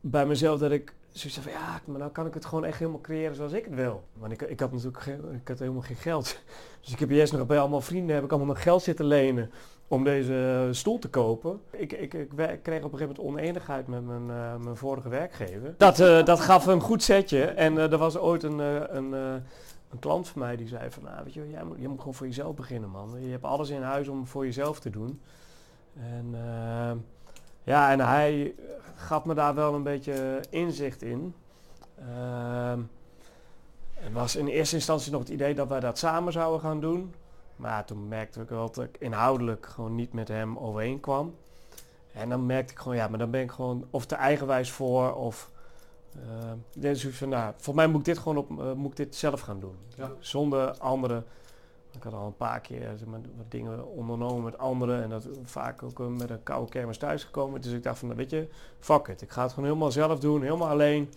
bij 0.00 0.26
mezelf 0.26 0.58
dat 0.58 0.70
ik 0.70 0.94
zoiets 1.12 1.38
van 1.38 1.52
ja, 1.52 1.80
maar 1.84 1.98
nou 1.98 2.10
kan 2.10 2.26
ik 2.26 2.34
het 2.34 2.44
gewoon 2.44 2.64
echt 2.64 2.78
helemaal 2.78 3.00
creëren 3.00 3.36
zoals 3.36 3.52
ik 3.52 3.64
het 3.64 3.74
wil. 3.74 4.04
Want 4.12 4.32
ik, 4.32 4.42
ik 4.42 4.60
had 4.60 4.72
natuurlijk 4.72 5.02
geen, 5.02 5.20
ik 5.32 5.48
had 5.48 5.58
helemaal 5.58 5.82
geen 5.82 5.96
geld. 5.96 6.38
Dus 6.80 6.92
ik 6.92 6.98
heb 6.98 7.10
eerst 7.10 7.32
nog 7.32 7.46
bij 7.46 7.58
allemaal 7.58 7.80
vrienden 7.80 8.14
heb 8.14 8.24
ik 8.24 8.30
allemaal 8.30 8.54
nog 8.54 8.62
geld 8.62 8.82
zitten 8.82 9.04
lenen 9.04 9.50
om 9.94 10.04
deze 10.04 10.68
stoel 10.70 10.98
te 10.98 11.08
kopen. 11.08 11.60
Ik, 11.70 11.92
ik, 11.92 12.14
ik, 12.14 12.28
kreeg 12.62 12.82
op 12.82 12.92
een 12.92 12.98
gegeven 12.98 12.98
moment 12.98 13.18
oneenigheid 13.18 13.86
met 13.86 14.06
mijn, 14.06 14.30
eh, 14.30 14.56
mijn 14.56 14.76
vorige 14.76 15.08
werkgever. 15.08 15.74
Dat, 15.76 16.00
eh, 16.00 16.24
dat 16.24 16.40
gaf 16.40 16.66
een 16.66 16.80
goed 16.80 17.02
setje. 17.02 17.44
En 17.44 17.78
eh, 17.78 17.92
er 17.92 17.98
was 17.98 18.16
ooit 18.16 18.42
een, 18.42 18.60
eh, 18.60 18.74
een, 18.88 19.14
eh, 19.14 19.34
een 19.90 19.98
klant 19.98 20.28
van 20.28 20.40
mij 20.40 20.56
die 20.56 20.68
zei 20.68 20.90
van, 20.90 21.02
nou, 21.02 21.24
weet 21.24 21.34
je, 21.34 21.50
jij 21.50 21.64
moet, 21.64 21.76
jij 21.78 21.88
moet 21.88 21.98
gewoon 21.98 22.14
voor 22.14 22.26
jezelf 22.26 22.54
beginnen, 22.54 22.90
man. 22.90 23.16
Je 23.20 23.30
hebt 23.30 23.44
alles 23.44 23.70
in 23.70 23.82
huis 23.82 24.08
om 24.08 24.26
voor 24.26 24.44
jezelf 24.44 24.80
te 24.80 24.90
doen. 24.90 25.20
En 25.94 26.28
eh, 26.32 26.92
ja, 27.62 27.90
en 27.90 28.00
hij 28.00 28.54
gaf 28.94 29.24
me 29.24 29.34
daar 29.34 29.54
wel 29.54 29.74
een 29.74 29.82
beetje 29.82 30.42
inzicht 30.50 31.02
in. 31.02 31.34
Ehm, 31.98 32.80
het 33.94 34.12
was 34.12 34.36
in 34.36 34.46
eerste 34.46 34.76
instantie 34.76 35.12
nog 35.12 35.20
het 35.20 35.28
idee 35.28 35.54
dat 35.54 35.68
wij 35.68 35.80
dat 35.80 35.98
samen 35.98 36.32
zouden 36.32 36.60
gaan 36.60 36.80
doen. 36.80 37.14
Maar 37.56 37.84
toen 37.84 38.08
merkte 38.08 38.40
ik 38.40 38.48
wel 38.48 38.70
dat 38.70 38.84
ik 38.84 38.96
inhoudelijk 38.98 39.66
gewoon 39.66 39.94
niet 39.94 40.12
met 40.12 40.28
hem 40.28 40.58
overeen 40.58 41.00
kwam. 41.00 41.34
En 42.12 42.28
dan 42.28 42.46
merkte 42.46 42.72
ik 42.72 42.78
gewoon, 42.78 42.96
ja, 42.96 43.08
maar 43.08 43.18
dan 43.18 43.30
ben 43.30 43.40
ik 43.40 43.50
gewoon 43.50 43.86
of 43.90 44.06
te 44.06 44.14
eigenwijs 44.14 44.70
voor 44.70 45.14
of 45.14 45.52
Uh, 46.16 46.52
dus 46.74 47.06
van, 47.06 47.28
nou, 47.28 47.52
volgens 47.52 47.76
mij 47.76 47.86
moet 47.86 47.98
ik 47.98 48.04
dit 48.04 48.18
gewoon 48.18 48.36
op, 48.36 48.50
uh, 48.50 48.72
moet 48.72 48.90
ik 48.90 48.96
dit 48.96 49.16
zelf 49.16 49.40
gaan 49.40 49.60
doen. 49.60 49.74
Ja. 49.96 50.10
Zonder 50.18 50.78
anderen. 50.78 51.24
Ik 51.92 52.02
had 52.02 52.12
al 52.12 52.26
een 52.26 52.36
paar 52.36 52.60
keer 52.60 52.92
zeg 52.96 53.08
maar, 53.08 53.20
wat 53.36 53.50
dingen 53.50 53.86
ondernomen 53.86 54.42
met 54.42 54.58
anderen 54.58 55.02
en 55.02 55.10
dat 55.10 55.28
vaak 55.44 55.82
ook 55.82 55.98
uh, 55.98 56.06
met 56.06 56.30
een 56.30 56.42
koude 56.42 56.70
kermis 56.70 56.98
thuisgekomen. 56.98 57.60
Dus 57.60 57.72
ik 57.72 57.82
dacht 57.82 57.98
van, 57.98 58.14
weet 58.14 58.30
je, 58.30 58.48
fuck 58.78 59.08
it. 59.08 59.22
Ik 59.22 59.30
ga 59.30 59.42
het 59.42 59.52
gewoon 59.52 59.68
helemaal 59.68 59.90
zelf 59.90 60.18
doen, 60.18 60.42
helemaal 60.42 60.68
alleen. 60.68 61.12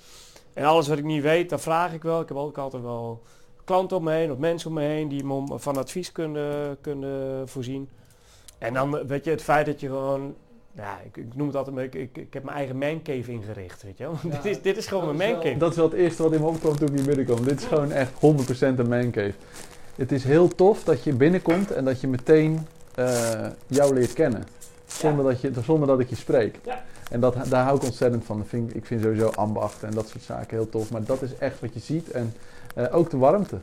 En 0.54 0.66
alles 0.66 0.88
wat 0.88 0.98
ik 0.98 1.04
niet 1.04 1.24
weet, 1.24 1.50
dat 1.50 1.62
vraag 1.62 1.94
ik 1.94 2.04
wel. 2.04 2.22
Ik 2.22 2.28
heb 2.28 2.38
ook 2.38 2.58
altijd 2.58 2.84
wel 2.84 3.22
klanten 3.68 3.98
om 3.98 4.04
me 4.04 4.12
heen 4.12 4.32
of 4.32 4.38
mensen 4.38 4.70
om 4.70 4.76
me 4.76 4.82
heen 4.82 5.08
die 5.08 5.24
me 5.24 5.60
van 5.60 5.78
advies 5.78 6.12
kunnen, 6.12 6.78
kunnen 6.82 7.48
voorzien. 7.50 7.90
En 8.58 8.74
dan 8.74 9.08
weet 9.08 9.26
je, 9.26 9.32
het 9.32 9.42
feit 9.42 9.66
dat 9.66 9.80
je 9.80 9.88
gewoon 9.88 10.36
ja, 10.78 11.00
ik, 11.06 11.18
ik, 11.18 11.36
noem 11.36 11.48
het 11.48 11.56
altijd, 11.56 11.78
ik, 11.78 11.96
ik, 11.96 12.18
ik 12.18 12.34
heb 12.34 12.44
mijn 12.44 12.58
eigen 12.58 12.78
mancave 12.78 13.32
ingericht, 13.32 13.84
weet 13.84 13.98
je 13.98 14.04
wel. 14.04 14.16
Ja, 14.32 14.42
dit, 14.42 14.46
is, 14.46 14.62
dit 14.62 14.78
is 14.78 14.88
gewoon 14.88 15.16
mijn 15.16 15.32
mancave. 15.32 15.58
Dat 15.58 15.70
is 15.70 15.76
wel 15.76 15.86
het 15.86 15.94
eerste 15.94 16.24
wat 16.24 16.34
in 16.34 16.42
me 16.42 16.48
opkwam 16.48 16.78
toen 16.78 16.88
ik 16.88 16.96
hier 16.96 17.06
binnenkwam. 17.06 17.44
Dit 17.44 17.60
is 17.60 17.66
gewoon 17.66 17.92
echt 17.92 18.12
100% 18.14 18.18
een 18.60 18.90
mancave. 18.90 19.34
Het 19.96 20.12
is 20.12 20.24
heel 20.24 20.48
tof 20.48 20.84
dat 20.84 21.04
je 21.04 21.14
binnenkomt 21.14 21.72
en 21.72 21.86
dat 21.86 22.02
je 22.02 22.08
meteen 22.08 22.68
uh, 23.00 23.48
jou 23.68 23.94
leert 23.94 24.14
kennen. 24.14 24.44
Zonder, 24.86 25.26
ja. 25.26 25.32
dat 25.32 25.42
je, 25.42 25.52
zonder 25.64 25.88
dat 25.88 26.00
ik 26.00 26.10
je 26.10 26.16
spreek. 26.16 26.60
Ja. 26.66 26.86
En 27.10 27.20
dat, 27.20 27.36
daar 27.50 27.64
hou 27.64 27.78
ik 27.78 27.84
ontzettend 27.84 28.26
van. 28.26 28.40
Ik 28.40 28.48
vind, 28.48 28.76
ik 28.76 28.86
vind 28.86 29.02
sowieso 29.02 29.30
ambacht 29.30 29.84
en 29.84 29.92
dat 29.92 30.08
soort 30.08 30.24
zaken 30.24 30.58
heel 30.58 30.70
tof. 30.70 30.92
Maar 30.92 31.04
dat 31.04 31.22
is 31.22 31.38
echt 31.38 31.60
wat 31.60 31.74
je 31.74 31.80
ziet. 31.80 32.12
En 32.12 32.34
uh, 32.78 32.96
ook 32.96 33.10
de 33.10 33.18
warmte. 33.18 33.58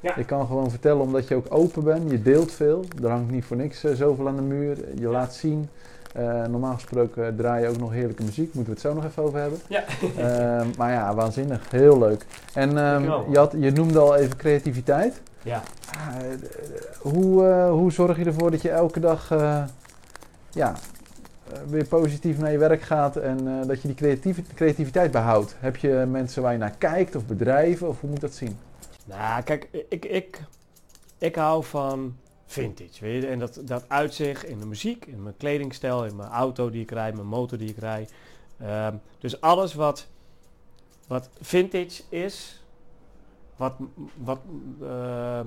Ja. 0.00 0.12
Je 0.16 0.24
kan 0.24 0.46
gewoon 0.46 0.70
vertellen 0.70 1.02
omdat 1.02 1.28
je 1.28 1.34
ook 1.34 1.46
open 1.48 1.84
bent. 1.84 2.10
Je 2.10 2.22
deelt 2.22 2.52
veel. 2.52 2.84
Er 3.02 3.10
hangt 3.10 3.30
niet 3.30 3.44
voor 3.44 3.56
niks 3.56 3.84
uh, 3.84 3.94
zoveel 3.94 4.28
aan 4.28 4.36
de 4.36 4.42
muur. 4.42 4.78
Je 4.98 5.08
laat 5.08 5.34
zien. 5.34 5.68
Uh, 6.16 6.44
normaal 6.44 6.74
gesproken 6.74 7.36
draai 7.36 7.62
je 7.62 7.68
ook 7.68 7.78
nog 7.78 7.92
heerlijke 7.92 8.22
muziek. 8.22 8.54
Moeten 8.54 8.74
we 8.74 8.80
het 8.80 8.80
zo 8.80 8.94
nog 8.94 9.04
even 9.04 9.22
over 9.22 9.38
hebben. 9.40 9.58
Ja. 9.68 9.84
uh, 10.18 10.66
maar 10.78 10.92
ja, 10.92 11.14
waanzinnig. 11.14 11.70
Heel 11.70 11.98
leuk. 11.98 12.26
En 12.54 12.76
um, 12.76 13.30
je, 13.30 13.38
had, 13.38 13.54
je 13.58 13.70
noemde 13.70 13.98
al 13.98 14.16
even 14.16 14.36
creativiteit. 14.36 15.20
Ja. 15.42 15.62
Uh, 15.96 16.48
hoe, 16.98 17.44
hoe 17.68 17.92
zorg 17.92 18.18
je 18.18 18.24
ervoor 18.24 18.50
dat 18.50 18.62
je 18.62 18.70
elke 18.70 19.00
dag 19.00 19.34
ja, 20.50 20.74
weer 21.66 21.84
positief 21.84 22.38
naar 22.38 22.52
je 22.52 22.58
werk 22.58 22.82
gaat 22.82 23.16
en 23.16 23.66
dat 23.66 23.82
je 23.82 23.88
die 23.88 23.96
creatief, 23.96 24.54
creativiteit 24.54 25.10
behoudt? 25.10 25.56
Heb 25.58 25.76
je 25.76 26.04
mensen 26.08 26.42
waar 26.42 26.52
je 26.52 26.58
naar 26.58 26.76
kijkt 26.78 27.16
of 27.16 27.26
bedrijven 27.26 27.88
of 27.88 28.00
hoe 28.00 28.10
moet 28.10 28.20
dat 28.20 28.34
zien? 28.34 28.58
Nou, 29.04 29.42
kijk, 29.42 29.68
ik, 29.88 30.04
ik, 30.04 30.40
ik 31.18 31.34
hou 31.34 31.64
van 31.64 32.16
vintage. 32.46 33.04
Weet 33.04 33.22
je? 33.22 33.28
En 33.28 33.38
dat, 33.38 33.60
dat 33.64 33.84
uitzicht 33.88 34.44
in 34.44 34.58
de 34.58 34.66
muziek, 34.66 35.06
in 35.06 35.22
mijn 35.22 35.36
kledingstijl, 35.36 36.04
in 36.04 36.16
mijn 36.16 36.28
auto 36.28 36.70
die 36.70 36.82
ik 36.82 36.90
rijd, 36.90 37.14
mijn 37.14 37.26
motor 37.26 37.58
die 37.58 37.68
ik 37.68 37.78
rijd. 37.78 38.12
Um, 38.62 39.00
dus 39.18 39.40
alles 39.40 39.74
wat, 39.74 40.06
wat 41.06 41.28
vintage 41.40 42.02
is, 42.08 42.64
wat, 43.56 43.74
wat, 44.16 44.38
uh, 44.82 45.40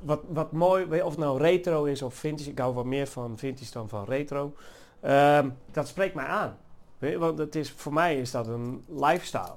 wat, 0.00 0.20
wat 0.28 0.52
mooi, 0.52 1.02
of 1.02 1.10
het 1.10 1.18
nou 1.18 1.38
retro 1.38 1.84
is 1.84 2.02
of 2.02 2.14
vintage, 2.14 2.50
ik 2.50 2.58
hou 2.58 2.74
wat 2.74 2.84
meer 2.84 3.06
van 3.06 3.38
vintage 3.38 3.72
dan 3.72 3.88
van 3.88 4.04
retro. 4.04 4.54
Um, 5.04 5.56
dat 5.70 5.88
spreekt 5.88 6.14
mij 6.14 6.24
aan. 6.24 6.56
Weet 6.98 7.12
je? 7.12 7.18
Want 7.18 7.38
het 7.38 7.56
is, 7.56 7.70
voor 7.70 7.92
mij 7.92 8.20
is 8.20 8.30
dat 8.30 8.46
een 8.46 8.84
lifestyle. 8.88 9.54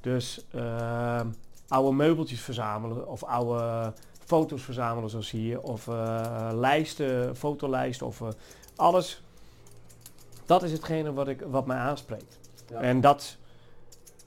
Dus 0.00 0.46
uh, 0.54 1.20
oude 1.68 1.96
meubeltjes 1.96 2.40
verzamelen 2.40 3.08
of 3.08 3.24
oude 3.24 3.92
foto's 4.24 4.62
verzamelen 4.62 5.10
zoals 5.10 5.30
hier. 5.30 5.60
Of 5.60 5.86
uh, 5.86 6.48
lijsten, 6.52 7.36
fotolijsten 7.36 8.06
of 8.06 8.20
uh, 8.20 8.28
alles. 8.76 9.22
Dat 10.46 10.62
is 10.62 10.72
hetgene 10.72 11.12
wat, 11.12 11.28
ik, 11.28 11.40
wat 11.40 11.66
mij 11.66 11.76
aanspreekt. 11.76 12.38
Ja. 12.68 12.80
En 12.80 13.00
dat, 13.00 13.36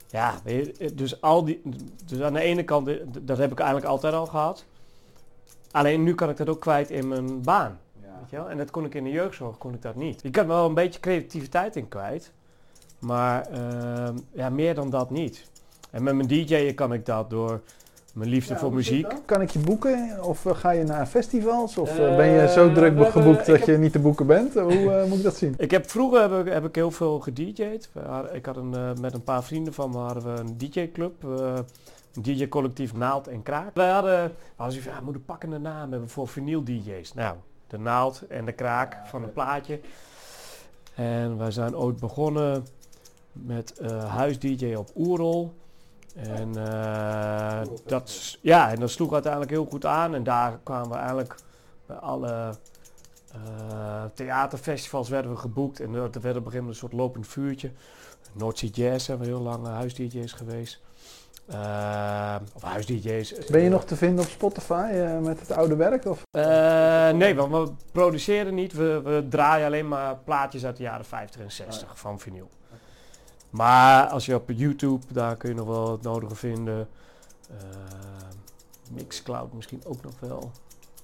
ja, 0.06 0.40
dus 0.94 1.20
al 1.20 1.44
die, 1.44 1.62
dus 2.04 2.20
aan 2.20 2.32
de 2.32 2.40
ene 2.40 2.64
kant, 2.64 2.90
dat 3.26 3.38
heb 3.38 3.52
ik 3.52 3.58
eigenlijk 3.58 3.90
altijd 3.90 4.14
al 4.14 4.26
gehad. 4.26 4.64
Alleen 5.70 6.02
nu 6.02 6.14
kan 6.14 6.30
ik 6.30 6.36
dat 6.36 6.48
ook 6.48 6.60
kwijt 6.60 6.90
in 6.90 7.08
mijn 7.08 7.42
baan. 7.42 7.78
Ja. 8.30 8.30
Weet 8.30 8.30
je 8.30 8.36
wel? 8.36 8.50
En 8.50 8.56
dat 8.56 8.70
kon 8.70 8.84
ik 8.84 8.94
in 8.94 9.04
de 9.04 9.10
jeugdzorg, 9.10 9.58
kon 9.58 9.74
ik 9.74 9.82
dat 9.82 9.94
niet. 9.94 10.22
Je 10.22 10.30
kan 10.30 10.46
wel 10.46 10.66
een 10.66 10.74
beetje 10.74 11.00
creativiteit 11.00 11.76
in 11.76 11.88
kwijt. 11.88 12.32
Maar 12.98 13.46
uh, 13.52 14.08
ja, 14.32 14.50
meer 14.50 14.74
dan 14.74 14.90
dat 14.90 15.10
niet. 15.10 15.50
En 15.90 16.02
met 16.02 16.14
mijn 16.14 16.28
DJ'en 16.28 16.74
kan 16.74 16.92
ik 16.92 17.06
dat 17.06 17.30
door 17.30 17.60
mijn 18.14 18.30
liefde 18.30 18.52
ja, 18.54 18.58
voor 18.58 18.72
muziek. 18.72 19.14
Kan 19.24 19.40
ik 19.40 19.50
je 19.50 19.58
boeken? 19.58 20.24
Of 20.24 20.44
uh, 20.44 20.54
ga 20.54 20.70
je 20.70 20.84
naar 20.84 21.06
festivals? 21.06 21.76
Of 21.76 21.98
uh, 21.98 22.16
ben 22.16 22.28
je 22.28 22.48
zo 22.48 22.72
druk 22.72 23.10
geboekt 23.10 23.46
dat 23.46 23.58
heb... 23.58 23.66
je 23.66 23.78
niet 23.78 23.92
te 23.92 23.98
boeken 23.98 24.26
bent? 24.26 24.54
Hoe 24.54 25.04
moet 25.08 25.18
ik 25.18 25.24
dat 25.24 25.36
zien? 25.36 25.54
Ik 25.58 25.70
heb, 25.70 25.90
vroeger 25.90 26.20
heb 26.20 26.46
ik, 26.46 26.52
heb 26.52 26.64
ik 26.64 26.74
heel 26.74 26.90
veel 26.90 27.20
gedj'd. 27.20 27.90
Ik 28.32 28.46
had 28.46 28.56
een, 28.56 29.00
met 29.00 29.14
een 29.14 29.24
paar 29.24 29.44
vrienden 29.44 29.72
van 29.72 29.90
me 29.90 29.96
hadden 29.96 30.34
we 30.34 30.40
een 30.40 30.58
DJ-club. 30.58 31.22
een 31.22 32.22
DJ-collectief 32.22 32.94
Naald 32.94 33.28
en 33.28 33.42
Kraak. 33.42 33.74
Wij 33.74 33.90
hadden, 33.90 34.32
als 34.56 34.74
je 34.74 34.82
ja, 34.84 35.00
moet 35.00 35.14
een 35.14 35.24
pakkende 35.24 35.58
naam 35.58 35.90
hebben 35.90 36.08
voor 36.08 36.28
vinyl-DJ's. 36.28 37.14
Nou, 37.14 37.36
de 37.66 37.78
naald 37.78 38.22
en 38.28 38.44
de 38.44 38.52
kraak 38.52 38.96
van 39.06 39.22
een 39.22 39.32
plaatje. 39.32 39.80
En 40.94 41.38
wij 41.38 41.50
zijn 41.50 41.76
ooit 41.76 42.00
begonnen 42.00 42.66
met 43.32 43.80
huis-DJ 44.08 44.74
op 44.74 44.90
Oerol. 44.96 45.54
En 46.16 46.48
uh, 46.56 47.60
dat, 47.86 48.38
ja, 48.40 48.70
en 48.70 48.80
dat 48.80 48.90
sloeg 48.90 49.12
uiteindelijk 49.12 49.52
heel 49.52 49.66
goed 49.66 49.86
aan. 49.86 50.14
En 50.14 50.24
daar 50.24 50.58
kwamen 50.62 50.88
we 50.88 50.96
eigenlijk 50.96 51.34
bij 51.86 51.96
alle 51.96 52.54
uh, 53.34 54.04
theaterfestivals 54.14 55.08
werden 55.08 55.30
we 55.30 55.36
geboekt. 55.36 55.80
En 55.80 55.94
er 55.94 56.20
werd 56.20 56.36
op 56.36 56.54
een 56.54 56.66
een 56.66 56.74
soort 56.74 56.92
lopend 56.92 57.26
vuurtje. 57.26 57.70
Noordzee 58.32 58.70
Jazz 58.70 59.06
hebben 59.06 59.26
we 59.26 59.32
heel 59.32 59.42
lang 59.42 59.66
huis-DJ's 59.66 60.32
geweest. 60.32 60.80
Uh, 61.50 62.36
of 62.54 62.62
huis-DJ's. 62.62 63.34
Ben 63.50 63.60
je 63.60 63.68
nog 63.68 63.84
te 63.84 63.96
vinden 63.96 64.24
op 64.24 64.30
Spotify 64.30 64.90
uh, 64.94 65.18
met 65.18 65.40
het 65.40 65.52
oude 65.52 65.76
werk? 65.76 66.04
Of? 66.04 66.22
Uh, 66.32 67.10
nee, 67.10 67.34
want 67.34 67.52
we 67.52 67.72
produceren 67.92 68.54
niet. 68.54 68.72
We, 68.72 69.00
we, 69.04 69.26
draaien 69.28 69.66
alleen 69.66 69.88
maar 69.88 70.16
plaatjes 70.16 70.64
uit 70.64 70.76
de 70.76 70.82
jaren 70.82 71.04
50 71.04 71.40
en 71.40 71.52
60 71.52 71.82
oh 71.82 71.88
ja. 71.88 71.94
van 71.94 72.20
vinyl. 72.20 72.48
Maar 73.50 74.06
als 74.06 74.26
je 74.26 74.34
op 74.34 74.50
YouTube, 74.50 75.06
daar 75.12 75.36
kun 75.36 75.48
je 75.48 75.54
nog 75.54 75.66
wel 75.66 75.92
het 75.92 76.02
nodige 76.02 76.34
vinden. 76.34 76.88
Mixcloud 78.90 79.52
misschien 79.52 79.80
ook 79.84 80.02
nog 80.02 80.14
wel. 80.20 80.50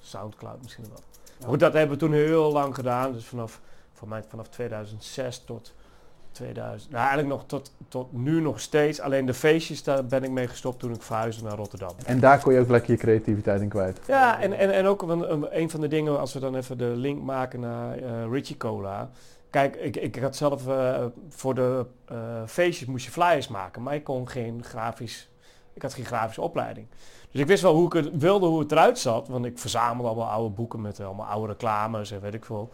Soundcloud 0.00 0.62
misschien 0.62 0.84
wel. 0.88 1.48
Goed, 1.48 1.60
dat 1.60 1.72
hebben 1.72 1.98
we 1.98 2.04
toen 2.04 2.12
heel 2.12 2.52
lang 2.52 2.74
gedaan. 2.74 3.12
Dus 3.12 3.24
vanaf, 3.24 3.60
voor 3.92 4.08
mij 4.08 4.22
vanaf 4.28 4.48
2006 4.48 5.42
tot 5.44 5.74
2000. 6.32 6.90
Nou, 6.90 7.00
eigenlijk 7.00 7.28
nog 7.28 7.44
tot, 7.46 7.72
tot 7.88 8.12
nu 8.12 8.40
nog 8.40 8.60
steeds. 8.60 9.00
Alleen 9.00 9.26
de 9.26 9.34
feestjes, 9.34 9.82
daar 9.82 10.06
ben 10.06 10.24
ik 10.24 10.30
mee 10.30 10.48
gestopt 10.48 10.78
toen 10.78 10.94
ik 10.94 11.02
verhuisde 11.02 11.44
naar 11.44 11.56
Rotterdam. 11.56 11.94
En 12.06 12.20
daar 12.20 12.40
kon 12.40 12.52
je 12.52 12.60
ook 12.60 12.68
lekker 12.68 12.90
je 12.90 12.98
creativiteit 12.98 13.60
in 13.60 13.68
kwijt. 13.68 14.00
Ja, 14.06 14.40
en, 14.40 14.52
en, 14.52 14.72
en 14.72 14.86
ook 14.86 15.02
een, 15.02 15.60
een 15.60 15.70
van 15.70 15.80
de 15.80 15.88
dingen, 15.88 16.20
als 16.20 16.32
we 16.32 16.40
dan 16.40 16.56
even 16.56 16.78
de 16.78 16.92
link 16.94 17.22
maken 17.22 17.60
naar 17.60 17.98
uh, 17.98 18.08
Richie 18.30 18.56
Cola. 18.56 19.10
Kijk, 19.50 19.76
ik, 19.76 19.96
ik 19.96 20.16
had 20.16 20.36
zelf 20.36 20.66
uh, 20.66 21.04
voor 21.28 21.54
de 21.54 21.86
uh, 22.12 22.18
feestjes 22.46 22.88
moest 22.88 23.04
je 23.04 23.10
flyers 23.10 23.48
maken, 23.48 23.82
maar 23.82 23.94
ik 23.94 24.04
kon 24.04 24.28
geen 24.28 24.64
grafisch, 24.64 25.30
ik 25.72 25.82
had 25.82 25.94
geen 25.94 26.04
grafische 26.04 26.40
opleiding. 26.40 26.86
Dus 27.30 27.40
ik 27.40 27.46
wist 27.46 27.62
wel 27.62 27.74
hoe 27.74 27.86
ik 27.86 27.92
het 27.92 28.10
wilde, 28.18 28.46
hoe 28.46 28.60
het 28.60 28.72
eruit 28.72 28.98
zat, 28.98 29.28
want 29.28 29.44
ik 29.44 29.58
verzamelde 29.58 30.08
allemaal 30.08 30.30
oude 30.30 30.54
boeken 30.54 30.80
met 30.80 31.00
allemaal 31.00 31.26
oude 31.26 31.52
reclames 31.52 32.10
en 32.10 32.20
weet 32.20 32.34
ik 32.34 32.44
veel. 32.44 32.72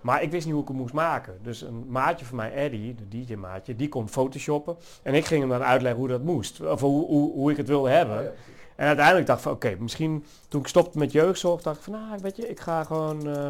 Maar 0.00 0.22
ik 0.22 0.30
wist 0.30 0.44
niet 0.44 0.54
hoe 0.54 0.62
ik 0.62 0.68
het 0.68 0.76
moest 0.76 0.94
maken. 0.94 1.38
Dus 1.42 1.62
een 1.62 1.84
maatje 1.88 2.26
van 2.26 2.36
mij, 2.36 2.52
Eddie, 2.52 2.94
de 2.94 3.08
DJ-maatje, 3.08 3.76
die 3.76 3.88
kon 3.88 4.08
photoshoppen. 4.08 4.76
En 5.02 5.14
ik 5.14 5.24
ging 5.24 5.40
hem 5.40 5.50
dan 5.50 5.62
uitleggen 5.62 6.00
hoe 6.00 6.08
dat 6.08 6.22
moest. 6.22 6.60
Of 6.60 6.80
hoe, 6.80 7.06
hoe, 7.06 7.32
hoe 7.32 7.50
ik 7.50 7.56
het 7.56 7.68
wilde 7.68 7.90
hebben. 7.90 8.18
Oh 8.18 8.24
ja, 8.24 8.30
en 8.76 8.86
uiteindelijk 8.86 9.26
dacht 9.26 9.38
ik 9.38 9.44
van, 9.44 9.52
oké, 9.52 9.66
okay, 9.66 9.78
misschien 9.80 10.24
toen 10.48 10.60
ik 10.60 10.66
stopte 10.66 10.98
met 10.98 11.12
jeugdzorg, 11.12 11.62
dacht 11.62 11.76
ik 11.76 11.82
van, 11.82 11.92
nou, 11.92 12.18
weet 12.22 12.36
je, 12.36 12.48
ik 12.48 12.60
ga 12.60 12.84
gewoon... 12.84 13.28
Uh, 13.28 13.48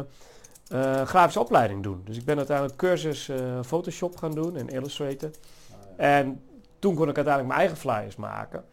uh, 0.73 1.01
grafische 1.01 1.39
opleiding 1.39 1.83
doen. 1.83 2.01
Dus 2.05 2.17
ik 2.17 2.25
ben 2.25 2.37
uiteindelijk 2.37 2.77
cursus 2.77 3.27
uh, 3.27 3.37
Photoshop 3.65 4.17
gaan 4.17 4.31
doen 4.31 4.57
en 4.57 4.67
Illustrator. 4.67 5.29
Oh, 5.29 5.75
ja. 5.97 6.03
En 6.03 6.41
toen 6.79 6.95
kon 6.95 7.09
ik 7.09 7.15
uiteindelijk 7.15 7.47
mijn 7.47 7.59
eigen 7.59 7.77
flyers 7.77 8.15
maken. 8.15 8.65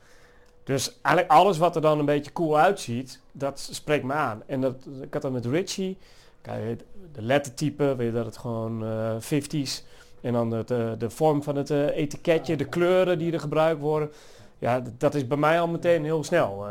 Dus 0.64 0.98
eigenlijk 1.02 1.36
alles 1.36 1.58
wat 1.58 1.76
er 1.76 1.82
dan 1.82 1.98
een 1.98 2.04
beetje 2.04 2.32
cool 2.32 2.58
uitziet, 2.58 3.20
dat 3.32 3.68
spreekt 3.70 4.04
me 4.04 4.12
aan. 4.12 4.42
En 4.46 4.60
dat, 4.60 4.74
ik 5.00 5.12
had 5.12 5.22
dat 5.22 5.32
met 5.32 5.46
Richie. 5.46 5.98
Kijk, 6.46 6.80
de 7.12 7.22
lettertype, 7.22 7.94
weet 7.96 8.06
je 8.06 8.12
dat 8.12 8.26
het 8.26 8.36
gewoon 8.36 8.84
uh, 8.84 9.16
50s. 9.20 9.84
En 10.20 10.32
dan 10.32 10.50
de, 10.50 10.62
de, 10.66 10.94
de 10.98 11.10
vorm 11.10 11.42
van 11.42 11.56
het 11.56 11.70
uh, 11.70 11.96
etiketje, 11.96 12.56
de 12.56 12.64
kleuren 12.64 13.18
die 13.18 13.32
er 13.32 13.40
gebruikt 13.40 13.80
worden. 13.80 14.10
Ja, 14.58 14.82
dat 14.98 15.14
is 15.14 15.26
bij 15.26 15.36
mij 15.36 15.60
al 15.60 15.68
meteen 15.68 16.04
heel 16.04 16.24
snel. 16.24 16.66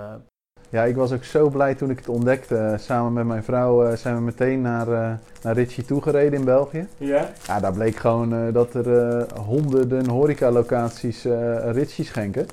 Ja, 0.70 0.84
ik 0.84 0.96
was 0.96 1.12
ook 1.12 1.24
zo 1.24 1.50
blij 1.50 1.75
toen 1.75 1.89
ik 1.89 1.98
het 1.98 2.10
ontdekte. 2.10 2.75
Samen 2.79 3.13
met 3.13 3.25
mijn 3.25 3.44
vrouw 3.44 3.96
zijn 3.96 4.15
we 4.15 4.22
meteen 4.22 4.62
naar, 4.62 5.20
naar 5.41 5.53
Ritchie 5.53 5.86
toegereden 5.86 6.39
in 6.39 6.46
België. 6.46 6.88
Ja? 6.98 7.29
Ja, 7.48 7.60
daar 7.60 7.74
bleek 7.74 7.96
gewoon 7.96 8.51
dat 8.51 8.74
er 8.74 9.25
honderden 9.39 10.10
horecalocaties 10.10 11.24
Ritchie 11.72 12.05
schenken. 12.05 12.46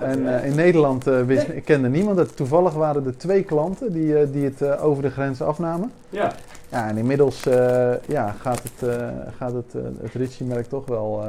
En 0.00 0.44
in 0.44 0.54
Nederland 0.54 1.04
wist, 1.04 1.48
ik 1.48 1.64
kende 1.64 1.88
niemand. 1.88 2.18
Het, 2.18 2.36
toevallig 2.36 2.74
waren 2.74 3.06
er 3.06 3.16
twee 3.16 3.42
klanten 3.42 3.92
die, 3.92 4.30
die 4.30 4.44
het 4.44 4.78
over 4.78 5.02
de 5.02 5.10
grens 5.10 5.42
afnamen. 5.42 5.92
Ja. 6.10 6.32
Ja, 6.68 6.88
en 6.88 6.96
inmiddels 6.96 7.46
eh, 7.46 7.92
ja, 8.08 8.34
gaat 8.40 8.62
het, 8.62 8.88
uh, 8.88 9.08
gaat 9.36 9.52
het, 9.52 9.74
uh, 9.76 9.82
het 10.02 10.14
Ritchie-merk 10.14 10.68
toch 10.68 10.86
wel 10.86 11.24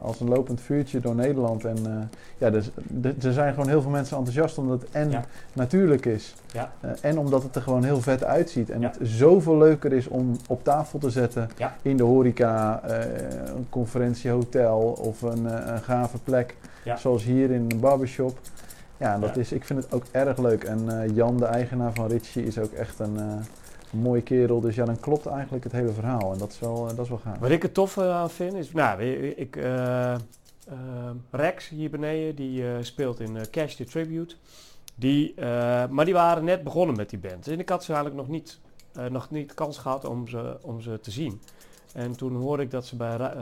als 0.00 0.20
een 0.20 0.28
lopend 0.28 0.60
vuurtje 0.60 1.00
door 1.00 1.14
Nederland. 1.14 1.64
En 1.64 2.10
ja, 2.38 2.50
dus, 2.50 2.70
er 3.02 3.32
zijn 3.32 3.54
gewoon 3.54 3.68
heel 3.68 3.82
veel 3.82 3.90
mensen 3.90 4.16
enthousiast 4.16 4.58
omdat 4.58 4.80
het 4.80 4.90
en 4.90 5.10
ja. 5.10 5.24
natuurlijk 5.52 6.06
is. 6.06 6.34
Ja. 6.52 6.70
en 7.00 7.18
omdat 7.18 7.42
het 7.42 7.56
er 7.56 7.62
gewoon 7.62 7.84
heel 7.84 8.00
vet 8.00 8.24
uitziet. 8.24 8.70
En 8.70 8.82
het 8.82 8.98
zoveel 9.02 9.58
leuker 9.58 9.92
is 9.92 10.08
om 10.08 10.36
op 10.48 10.64
tafel 10.64 10.98
te 10.98 11.10
zetten 11.10 11.50
in 11.82 11.96
de 11.96 12.02
horeca, 12.02 12.80
een 13.54 13.66
conferentiehotel 13.68 14.78
of 15.00 15.22
een, 15.22 15.44
een 15.72 15.82
gave 15.82 16.18
plek. 16.18 16.56
Zoals 16.96 17.24
hier 17.24 17.50
in 17.50 17.66
een 17.70 17.80
barbershop. 17.80 18.38
Ja, 18.96 19.18
dat 19.18 19.36
Is, 19.36 19.52
ik 19.52 19.64
vind 19.64 19.82
het 19.82 19.92
ook 19.92 20.04
erg 20.10 20.38
leuk. 20.38 20.64
En 20.64 21.10
Jan, 21.14 21.36
de 21.36 21.44
eigenaar 21.44 21.92
van 21.92 22.06
Ritchie, 22.06 22.46
is 22.46 22.58
ook 22.58 22.72
echt 22.72 22.98
een 22.98 23.18
mooie 23.92 24.22
kerel. 24.22 24.60
Dus 24.60 24.74
ja, 24.74 24.84
dan 24.84 25.00
klopt 25.00 25.26
eigenlijk 25.26 25.64
het 25.64 25.72
hele 25.72 25.92
verhaal. 25.92 26.32
En 26.32 26.38
dat 26.38 26.52
is 26.52 26.58
wel, 26.58 26.88
eh, 26.88 26.96
dat 26.96 27.04
is 27.04 27.08
wel 27.08 27.18
gaaf. 27.18 27.38
Wat 27.38 27.50
ik 27.50 27.62
er 27.62 27.72
tof 27.72 27.98
aan 27.98 28.30
vind 28.30 28.54
is, 28.54 28.72
nou, 28.72 29.02
ik, 29.02 29.56
uh, 29.56 30.14
Rex 31.30 31.68
hier 31.68 31.90
beneden, 31.90 32.34
die 32.34 32.64
speelt 32.80 33.20
in 33.20 33.36
Cash 33.50 33.74
the 33.74 33.84
Tribute. 33.84 34.34
Die, 34.94 35.34
maar 35.90 36.04
die 36.04 36.14
waren 36.14 36.44
net 36.44 36.62
begonnen 36.64 36.96
met 36.96 37.10
die 37.10 37.18
band. 37.18 37.48
En 37.48 37.58
ik 37.58 37.68
had 37.68 37.84
ze 37.84 37.92
eigenlijk 37.92 38.22
nog 38.22 38.30
niet, 38.30 38.60
nog 39.10 39.30
niet 39.30 39.54
kans 39.54 39.78
gehad 39.78 40.04
om 40.04 40.28
ze, 40.28 40.58
om 40.62 40.80
ze 40.80 41.00
te 41.00 41.10
zien. 41.10 41.40
En 41.92 42.16
toen 42.16 42.36
hoorde 42.36 42.62
ik 42.62 42.70
dat 42.70 42.86
ze 42.86 42.96
bij, 42.96 43.34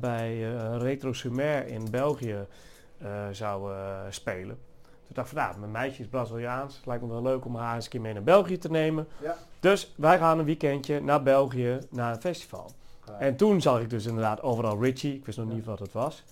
bij 0.00 0.40
Retro 0.78 1.12
Sumer 1.12 1.66
in 1.66 1.90
België 1.90 2.46
zouden 3.30 4.14
spelen. 4.14 4.58
Toen 5.06 5.14
dacht 5.14 5.32
ik 5.32 5.38
van, 5.38 5.46
nou, 5.46 5.58
mijn 5.58 5.70
meisje 5.70 6.02
is 6.02 6.08
Braziliaans. 6.08 6.76
Het 6.76 6.86
lijkt 6.86 7.02
me 7.02 7.08
wel 7.08 7.22
leuk 7.22 7.44
om 7.44 7.56
haar 7.56 7.74
eens 7.74 7.84
een 7.84 7.90
keer 7.90 8.00
mee 8.00 8.12
naar 8.12 8.22
België 8.22 8.58
te 8.58 8.70
nemen. 8.70 9.06
Ja. 9.22 9.36
Dus 9.60 9.94
wij 9.96 10.18
gaan 10.18 10.38
een 10.38 10.44
weekendje 10.44 11.00
naar 11.00 11.22
België, 11.22 11.78
naar 11.90 12.12
een 12.14 12.20
festival. 12.20 12.70
En 13.18 13.36
toen 13.36 13.60
zag 13.60 13.80
ik 13.80 13.90
dus 13.90 14.06
inderdaad 14.06 14.42
overal 14.42 14.82
Richie. 14.82 15.14
Ik 15.14 15.26
wist 15.26 15.38
nog 15.38 15.52
niet 15.52 15.64
wat 15.64 15.78
het 15.78 15.92
was. 15.92 16.24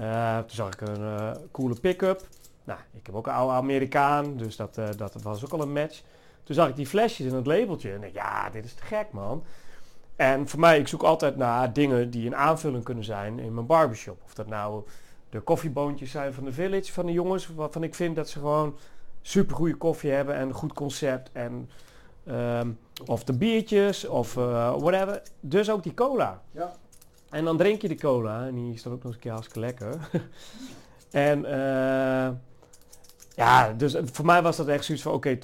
Uh, 0.00 0.38
toen 0.38 0.50
zag 0.50 0.72
ik 0.72 0.80
een 0.80 1.00
uh, 1.00 1.30
coole 1.50 1.74
pick-up. 1.80 2.26
Nou, 2.64 2.78
ik 2.92 3.06
heb 3.06 3.14
ook 3.14 3.26
een 3.26 3.32
oude 3.32 3.54
Amerikaan, 3.54 4.36
dus 4.36 4.56
dat, 4.56 4.78
uh, 4.78 4.88
dat 4.96 5.22
was 5.22 5.44
ook 5.44 5.52
al 5.52 5.60
een 5.60 5.72
match. 5.72 6.00
Toen 6.44 6.54
zag 6.54 6.68
ik 6.68 6.76
die 6.76 6.86
flesjes 6.86 7.26
en 7.26 7.34
het 7.34 7.46
labeltje 7.46 7.92
en 7.92 8.12
ja, 8.12 8.50
dit 8.50 8.64
is 8.64 8.74
te 8.74 8.82
gek 8.82 9.06
man. 9.12 9.44
En 10.16 10.48
voor 10.48 10.60
mij, 10.60 10.78
ik 10.78 10.88
zoek 10.88 11.02
altijd 11.02 11.36
naar 11.36 11.72
dingen 11.72 12.10
die 12.10 12.26
een 12.26 12.36
aanvulling 12.36 12.84
kunnen 12.84 13.04
zijn 13.04 13.38
in 13.38 13.54
mijn 13.54 13.66
barbershop. 13.66 14.20
Of 14.24 14.34
dat 14.34 14.46
nou 14.46 14.82
de 15.32 15.40
koffieboontjes 15.40 16.10
zijn 16.10 16.34
van 16.34 16.44
de 16.44 16.52
Village, 16.52 16.92
van 16.92 17.06
de 17.06 17.12
jongens, 17.12 17.46
waarvan 17.46 17.82
ik 17.82 17.94
vind 17.94 18.16
dat 18.16 18.28
ze 18.28 18.38
gewoon 18.38 18.76
super 19.22 19.56
goede 19.56 19.74
koffie 19.74 20.10
hebben 20.10 20.34
en 20.34 20.48
een 20.48 20.54
goed 20.54 20.72
concept. 20.72 21.30
En, 21.32 21.70
ehm, 22.26 22.70
of 23.06 23.24
de 23.24 23.32
biertjes 23.32 24.06
of 24.06 24.36
uh, 24.36 24.76
whatever. 24.78 25.22
Dus 25.40 25.70
ook 25.70 25.82
die 25.82 25.94
cola. 25.94 26.42
Ja. 26.50 26.72
En 27.30 27.44
dan 27.44 27.56
drink 27.56 27.82
je 27.82 27.88
die 27.88 27.98
cola 27.98 28.46
en 28.46 28.54
die 28.54 28.72
is 28.74 28.82
dan 28.82 28.92
ook 28.92 29.02
nog 29.02 29.06
eens 29.06 29.14
een 29.14 29.20
keer 29.20 29.32
hartstikke 29.32 29.60
lekker. 29.60 30.08
en 31.28 31.38
uh, 31.44 32.30
ja, 33.34 33.72
dus 33.72 33.96
voor 34.04 34.24
mij 34.24 34.42
was 34.42 34.56
dat 34.56 34.68
echt 34.68 34.84
zoiets 34.84 35.04
van 35.04 35.12
oké, 35.12 35.38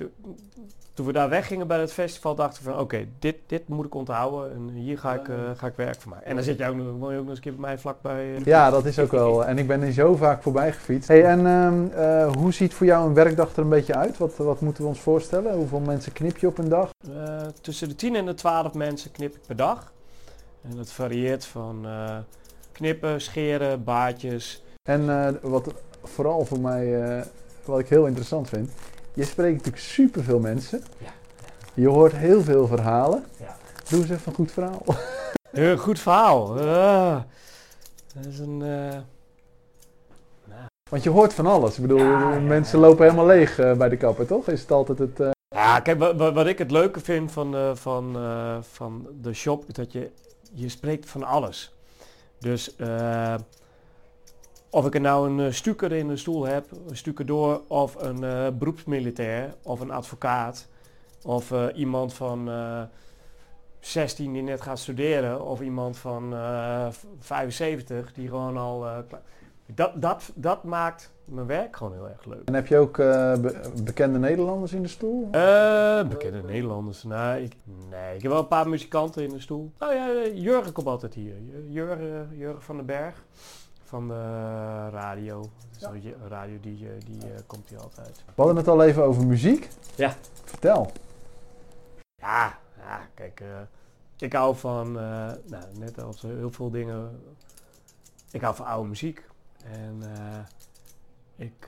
toen 0.99 1.07
we 1.07 1.12
daar 1.12 1.28
weggingen 1.28 1.67
bij 1.67 1.81
het 1.81 1.93
festival, 1.93 2.35
dachten 2.35 2.64
we 2.64 2.71
van 2.71 2.81
oké, 2.81 3.07
dit, 3.19 3.37
dit 3.47 3.69
moet 3.69 3.87
ik 3.87 3.95
onthouden 3.95 4.52
en 4.52 4.69
hier 4.69 4.99
ga 4.99 5.14
ik, 5.14 5.28
uh, 5.28 5.37
ga 5.57 5.67
ik 5.67 5.76
werk 5.76 6.00
van 6.00 6.11
maken. 6.11 6.26
En 6.26 6.35
dan 6.35 6.45
zit 6.45 6.59
je 6.59 6.67
ook 6.67 6.75
nog, 6.75 6.87
woon 6.99 7.12
je 7.12 7.19
ook 7.19 7.23
nog 7.23 7.28
eens 7.28 7.37
een 7.37 7.43
keer 7.43 7.52
bij 7.52 7.61
mij 7.61 7.78
vlakbij. 7.78 8.28
Uh, 8.28 8.45
ja, 8.45 8.71
dat 8.71 8.85
is 8.85 8.99
ook 8.99 9.11
wel. 9.11 9.45
En 9.45 9.59
ik 9.59 9.67
ben 9.67 9.83
er 9.83 9.93
zo 9.93 10.17
vaak 10.17 10.43
voorbij 10.43 10.73
gefietst. 10.73 11.09
Hey, 11.09 11.25
en 11.25 11.40
uh, 11.97 12.33
hoe 12.33 12.52
ziet 12.52 12.75
voor 12.75 12.87
jou 12.87 13.07
een 13.07 13.14
werkdag 13.14 13.52
er 13.52 13.62
een 13.62 13.69
beetje 13.69 13.95
uit? 13.95 14.19
Wat, 14.19 14.37
wat 14.37 14.61
moeten 14.61 14.83
we 14.83 14.88
ons 14.88 15.00
voorstellen? 15.00 15.55
Hoeveel 15.55 15.81
mensen 15.81 16.12
knip 16.12 16.38
je 16.38 16.47
op 16.47 16.59
een 16.59 16.69
dag? 16.69 16.90
tussen 17.61 17.88
de 17.88 17.95
10 17.95 18.14
en 18.14 18.26
de 18.26 18.35
12 18.35 18.75
mensen 18.75 19.11
knip 19.11 19.35
ik 19.35 19.43
per 19.47 19.57
dag. 19.57 19.93
En 20.62 20.76
dat 20.76 20.90
varieert 20.90 21.45
van 21.45 21.87
knippen, 22.73 23.21
scheren, 23.21 23.85
baardjes. 23.85 24.62
En 24.83 25.38
wat 25.43 25.73
vooral 26.02 26.45
voor 26.45 26.61
mij, 26.61 27.25
wat 27.64 27.78
ik 27.78 27.88
heel 27.88 28.07
interessant 28.07 28.49
vind, 28.49 28.71
je 29.18 29.25
spreekt 29.25 29.56
natuurlijk 29.56 29.84
superveel 29.84 30.38
mensen. 30.38 30.82
Ja. 30.99 31.12
Je 31.75 31.88
hoort 31.88 32.12
heel 32.16 32.43
veel 32.43 32.66
verhalen. 32.66 33.25
Ja. 33.38 33.56
Doe 33.88 34.00
eens 34.00 34.10
even 34.10 34.23
een 34.26 34.34
goed 34.34 34.52
verhaal. 34.52 34.82
Een 35.52 35.78
goed 35.78 35.99
verhaal. 35.99 36.58
Uh, 36.58 37.21
dat 38.14 38.25
is 38.25 38.38
een... 38.38 38.60
Uh, 38.60 38.69
nou. 40.45 40.66
Want 40.90 41.02
je 41.02 41.10
hoort 41.10 41.34
van 41.34 41.47
alles. 41.47 41.76
Ik 41.76 41.82
bedoel, 41.82 42.40
mensen 42.40 42.78
lopen 42.78 43.04
helemaal 43.04 43.26
leeg 43.26 43.58
uh, 43.58 43.73
bij 43.73 43.88
de 43.88 43.97
kapper, 43.97 44.26
toch? 44.26 44.49
Is 44.49 44.60
het 44.60 44.71
altijd 44.71 44.99
het... 44.99 45.19
Ja, 45.49 45.80
kijk, 45.80 45.99
wat, 45.99 46.32
wat 46.32 46.47
ik 46.47 46.58
het 46.58 46.71
leuke 46.71 47.00
vind 47.00 47.32
van, 47.32 47.76
van, 47.76 48.16
van 48.73 49.08
de 49.21 49.32
shop, 49.32 49.64
is 49.66 49.75
dat 49.75 49.93
je, 49.93 50.10
je 50.52 50.69
spreekt 50.69 51.10
van 51.10 51.25
alles. 51.25 51.76
Dus 52.38 52.76
of 54.71 54.87
ik 54.87 54.95
er 54.95 55.00
nou 55.00 55.31
een 55.31 55.47
uh, 55.47 55.52
stuker 55.52 55.93
in 55.93 56.09
de 56.09 56.17
stoel 56.17 56.45
heb, 56.45 56.67
een 56.89 56.97
stuker 56.97 57.26
door, 57.26 57.61
of 57.67 57.95
een 58.02 58.23
uh, 58.23 58.47
beroepsmilitair, 58.59 59.54
of 59.63 59.81
een 59.81 59.91
advocaat, 59.91 60.69
of 61.23 61.50
uh, 61.50 61.65
iemand 61.75 62.15
van 62.15 62.50
16 63.81 64.33
die 64.33 64.43
net 64.43 64.61
gaat 64.61 64.78
studeren, 64.78 65.45
of 65.45 65.61
iemand 65.61 65.99
van 65.99 66.35
75 67.19 68.13
die 68.13 68.28
gewoon 68.28 68.57
al. 68.57 68.87
dat, 69.75 70.02
dat, 70.02 70.31
dat 70.35 70.65
maakt 70.65 71.13
mijn 71.25 71.47
werk 71.47 71.76
gewoon 71.76 71.93
heel 71.93 72.09
erg 72.09 72.25
leuk. 72.25 72.43
En 72.45 72.54
heb 72.54 72.67
je 72.67 72.78
ook 72.78 72.97
be 72.97 73.71
bekende 73.85 74.19
Nederlanders 74.19 74.73
in 74.73 74.83
de 74.83 74.89
stoel? 74.89 75.28
bekende 76.09 76.43
Nederlanders? 76.47 77.02
Nou, 77.02 77.41
ik, 77.41 77.57
nee, 77.91 78.17
ik 78.17 78.23
heb 78.23 78.31
wel 78.31 78.41
een 78.41 78.49
paar 78.49 78.69
muzikanten 78.69 79.23
in 79.23 79.31
de 79.31 79.41
stoel. 79.41 79.73
Nou 79.78 79.95
ja, 79.95 80.26
Jurgen 80.35 80.73
komt 80.73 80.87
altijd 80.87 81.15
hier. 81.15 81.35
Jurgen, 81.69 82.28
Jurgen 82.37 82.63
van 82.63 82.76
den 82.76 82.87
Berg 82.87 83.25
van 83.88 84.08
de 84.08 84.88
radio. 84.90 85.50
Ja. 85.78 85.92
radio 86.28 86.60
die, 86.60 86.88
eh, 86.88 87.00
die 87.04 87.30
uh, 87.30 87.38
komt 87.46 87.68
hier 87.68 87.80
altijd. 87.80 88.22
We 88.26 88.32
hadden 88.34 88.56
het 88.56 88.68
al 88.68 88.82
even 88.82 89.04
over 89.04 89.26
muziek. 89.26 89.68
Ja. 89.94 90.16
Vertel. 90.44 90.92
Ja, 92.14 92.58
ja 92.78 93.08
kijk, 93.14 93.40
uh, 93.40 93.48
ik 94.18 94.32
hou 94.32 94.56
van, 94.56 94.92
nou, 94.92 95.64
net 95.78 96.02
als 96.02 96.22
heel 96.22 96.50
veel 96.50 96.70
dingen, 96.70 97.20
ik 98.30 98.40
hou 98.40 98.54
van 98.54 98.66
oude 98.66 98.88
muziek. 98.88 99.24
En 99.64 100.02
ik 101.36 101.66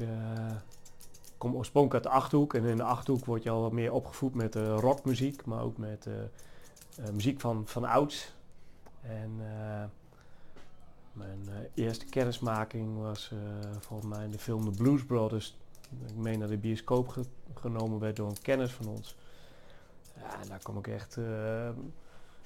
kom 1.38 1.54
oorspronkelijk 1.54 2.04
uit 2.04 2.14
de 2.14 2.20
Achterhoek. 2.20 2.54
En 2.54 2.64
in 2.64 2.76
de 2.76 2.82
Achterhoek 2.82 3.24
word 3.24 3.42
je 3.42 3.50
al 3.50 3.60
wat 3.60 3.72
meer 3.72 3.92
opgevoed 3.92 4.34
met 4.34 4.54
rockmuziek, 4.54 5.44
maar 5.44 5.62
ook 5.62 5.76
met 5.76 6.06
muziek 7.12 7.40
van, 7.40 7.62
van 7.66 7.84
ouds. 7.84 8.34
En 9.00 9.40
mijn 11.20 11.46
uh, 11.48 11.84
eerste 11.84 12.04
kennismaking 12.04 12.98
was 13.00 13.30
uh, 13.32 13.38
volgens 13.78 14.14
mij 14.14 14.24
in 14.24 14.30
de 14.30 14.38
film 14.38 14.64
The 14.64 14.82
Blues 14.82 15.04
Brothers. 15.04 15.58
Ik 16.06 16.16
meen 16.16 16.38
naar 16.38 16.48
de 16.48 16.56
bioscoop 16.56 17.14
genomen 17.54 17.98
werd 17.98 18.16
door 18.16 18.28
een 18.28 18.42
kennis 18.42 18.72
van 18.72 18.88
ons. 18.88 19.16
Ja, 20.16 20.48
daar 20.48 20.60
kom 20.62 20.78
ik 20.78 20.86
echt 20.86 21.16
uh, 21.16 21.68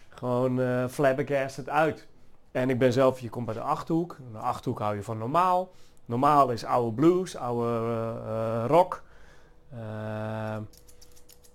gewoon 0.09 0.59
uh, 0.59 0.89
flabbergasted 0.89 1.69
uit. 1.69 2.07
En 2.51 2.71
ik 2.71 2.79
ben 2.79 2.93
zelf, 2.93 3.21
je 3.21 3.29
komt 3.29 3.47
bij 3.47 3.55
de 3.55 3.61
Achterhoek. 3.61 4.17
De 4.33 4.39
Achterhoek 4.39 4.79
hou 4.79 4.97
je 4.97 5.03
van 5.03 5.19
normaal. 5.19 5.71
Normaal 6.05 6.51
is 6.51 6.65
oude 6.65 6.95
blues, 6.95 7.37
oude 7.37 8.67
rock. 8.67 9.03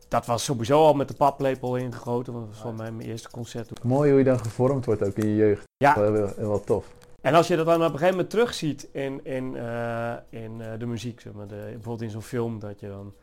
dat 0.08 0.26
was 0.26 0.44
sowieso 0.44 0.84
al 0.84 0.94
met 0.94 1.08
de 1.08 1.14
paplepel 1.14 1.76
ingegoten. 1.76 2.34
Dat 2.34 2.48
was 2.48 2.58
van 2.58 2.76
mij 2.76 2.92
mijn 2.92 3.10
eerste 3.10 3.30
concert. 3.30 3.84
Mooi 3.84 4.10
hoe 4.10 4.20
je 4.20 4.26
dan 4.26 4.40
gevormd 4.40 4.86
wordt 4.86 5.04
ook 5.04 5.16
in 5.16 5.28
je 5.28 5.36
jeugd. 5.36 5.64
Ja. 5.78 6.12
Wel 6.36 6.64
tof. 6.64 6.98
En 7.22 7.34
als 7.34 7.48
je 7.48 7.56
dat 7.56 7.66
dan 7.66 7.76
op 7.76 7.82
een 7.82 7.92
gegeven 7.92 8.10
moment 8.10 8.30
terugziet 8.30 8.88
in, 8.92 9.26
in, 9.26 9.54
uh, 9.56 10.14
in 10.30 10.60
uh, 10.60 10.68
de 10.78 10.86
muziek, 10.86 11.22
zeg 11.22 11.34
maar, 11.34 11.48
de, 11.48 11.56
bijvoorbeeld 11.56 12.02
in 12.02 12.10
zo'n 12.10 12.22
film, 12.22 12.60
dat 12.60 12.80
je 12.80 12.88
dan 12.88 13.14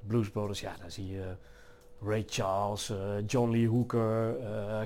de 0.00 0.06
Blues 0.06 0.30
Brothers, 0.30 0.60
ja, 0.60 0.72
dan 0.80 0.90
zie 0.90 1.10
je 1.10 1.24
Ray 2.04 2.24
Charles, 2.26 2.90
uh, 2.90 2.98
John 3.26 3.50
Lee 3.50 3.68
Hooker, 3.68 4.36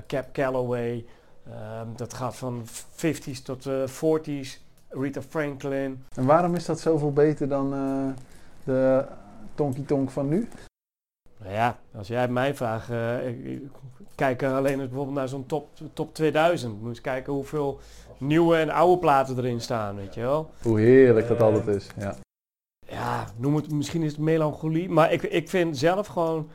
Cap 0.07 0.33
Calloway. 0.33 1.05
Ehm, 1.49 1.87
dat 1.95 2.13
gaat 2.13 2.35
van 2.35 2.63
50s 2.91 3.41
tot 3.43 3.67
40s, 3.85 4.59
Rita 4.89 5.21
Franklin. 5.21 6.03
En 6.15 6.25
waarom 6.25 6.55
is 6.55 6.65
dat 6.65 6.79
zoveel 6.79 7.13
beter 7.13 7.47
dan 7.47 7.69
de 8.63 9.05
Tonky 9.55 9.85
Tonk 9.85 10.09
van 10.09 10.27
nu? 10.27 10.49
Nou 11.37 11.53
ja, 11.53 11.77
als 11.95 12.07
jij 12.07 12.27
mij 12.27 12.55
vraagt, 12.55 12.89
kijk 14.15 14.43
alleen 14.43 14.79
eens 14.79 14.89
bijvoorbeeld 14.89 15.17
naar 15.17 15.27
zo'n 15.27 15.45
top, 15.45 15.69
top 15.93 16.13
2000. 16.13 16.79
Moet 16.79 16.89
eens 16.89 17.01
kijken 17.01 17.33
hoeveel 17.33 17.79
nieuwe 18.17 18.57
en 18.57 18.69
oude 18.69 18.97
platen 18.97 19.37
erin 19.37 19.61
staan, 19.61 19.95
weet 19.95 20.13
je 20.13 20.21
wel. 20.21 20.49
Hoe 20.61 20.79
heerlijk 20.79 21.27
dat 21.27 21.41
altijd 21.41 21.67
is, 21.67 21.87
ja. 21.97 22.15
Ja, 22.87 23.27
noem 23.35 23.55
het, 23.55 23.71
misschien 23.71 24.03
is 24.03 24.11
het 24.11 24.19
melancholie, 24.19 24.89
maar 24.89 25.11
ik, 25.11 25.21
ik 25.21 25.49
vind 25.49 25.77
zelf 25.77 26.07
gewoon 26.07 26.49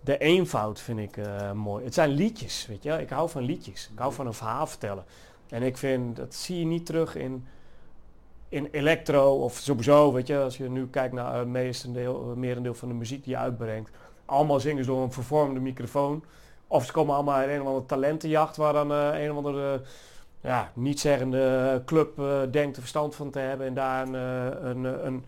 de 0.00 0.18
eenvoud 0.18 0.80
vind 0.80 0.98
ik 0.98 1.16
uh, 1.16 1.52
mooi. 1.52 1.84
Het 1.84 1.94
zijn 1.94 2.10
liedjes, 2.10 2.66
weet 2.66 2.82
je 2.82 2.88
wel. 2.88 2.98
Ik 2.98 3.10
hou 3.10 3.30
van 3.30 3.42
liedjes. 3.42 3.90
Ik 3.92 3.98
hou 3.98 4.12
van 4.12 4.26
een 4.26 4.34
verhaal 4.34 4.66
vertellen. 4.66 5.04
En 5.48 5.62
ik 5.62 5.76
vind, 5.76 6.16
dat 6.16 6.34
zie 6.34 6.58
je 6.58 6.64
niet 6.64 6.86
terug 6.86 7.16
in, 7.16 7.46
in 8.48 8.68
electro 8.70 9.42
of 9.42 9.56
sowieso, 9.56 10.12
weet 10.12 10.26
je. 10.26 10.38
Als 10.38 10.56
je 10.56 10.70
nu 10.70 10.86
kijkt 10.86 11.14
naar 11.14 11.34
het 11.34 11.48
uh, 11.86 12.34
merendeel 12.34 12.74
van 12.74 12.88
de 12.88 12.94
muziek 12.94 13.24
die 13.24 13.32
je 13.32 13.38
uitbrengt. 13.38 13.90
Allemaal 14.24 14.60
zingen 14.60 14.84
ze 14.84 14.90
door 14.90 15.02
een 15.02 15.12
vervormde 15.12 15.60
microfoon. 15.60 16.24
Of 16.66 16.84
ze 16.84 16.92
komen 16.92 17.14
allemaal 17.14 17.42
in 17.42 17.48
een 17.48 17.60
of 17.60 17.66
andere 17.66 17.86
talentenjacht 17.86 18.56
waar 18.56 18.72
dan 18.72 18.92
eh, 18.92 19.22
een 19.22 19.30
of 19.30 19.36
andere 19.36 19.80
ja, 20.48 20.70
niet 20.74 21.00
zeggende 21.00 21.82
club 21.86 22.18
eh, 22.18 22.40
denkt 22.50 22.74
er 22.76 22.80
verstand 22.82 23.14
van 23.14 23.30
te 23.30 23.38
hebben 23.38 23.66
en 23.66 23.74
daar 23.74 24.08
een, 24.08 24.14
eh, 24.14 24.68
een, 24.68 25.06
een, 25.06 25.24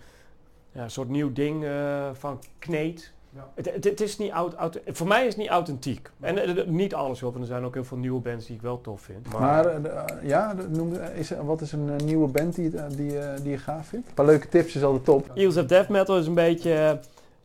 ja, 0.72 0.88
soort 0.88 1.08
nieuw 1.08 1.32
ding 1.32 1.64
eh, 1.64 2.08
van 2.12 2.38
kneedt. 2.58 3.12
Ja. 3.34 3.48
Het, 3.54 3.74
het, 3.74 3.84
het 3.84 4.00
is 4.00 4.18
niet 4.18 4.30
oud, 4.32 4.56
oud, 4.56 4.80
voor 4.86 5.06
mij 5.06 5.20
is 5.20 5.26
het 5.28 5.36
niet 5.36 5.48
authentiek. 5.48 6.10
En 6.20 6.56
eh, 6.56 6.66
niet 6.66 6.94
alles 6.94 7.20
hoor, 7.20 7.30
want 7.30 7.42
er 7.44 7.50
zijn 7.50 7.64
ook 7.64 7.74
heel 7.74 7.84
veel 7.84 7.96
nieuwe 7.96 8.20
bands 8.20 8.46
die 8.46 8.56
ik 8.56 8.62
wel 8.62 8.80
tof 8.80 9.00
vind. 9.00 9.32
Maar 9.32 9.66
eh, 9.66 10.02
ja, 10.22 10.54
noem, 10.68 10.92
is, 11.14 11.30
wat 11.42 11.60
is 11.60 11.72
een 11.72 11.90
eh, 11.90 11.96
nieuwe 12.06 12.28
band 12.28 12.54
die, 12.54 12.76
eh, 12.76 12.84
die, 12.96 13.18
eh, 13.18 13.40
die 13.42 13.50
je 13.50 13.58
gaaf 13.58 13.86
vindt? 13.86 14.08
Een 14.08 14.14
paar 14.14 14.26
leuke 14.26 14.48
tips 14.48 14.76
is 14.76 14.82
altijd 14.82 15.04
top. 15.04 15.30
Eagles 15.34 15.56
of 15.56 15.64
Death 15.66 15.88
Metal 15.88 16.18
is 16.18 16.26
een 16.26 16.34
beetje... 16.34 16.72
eh, 16.74 16.92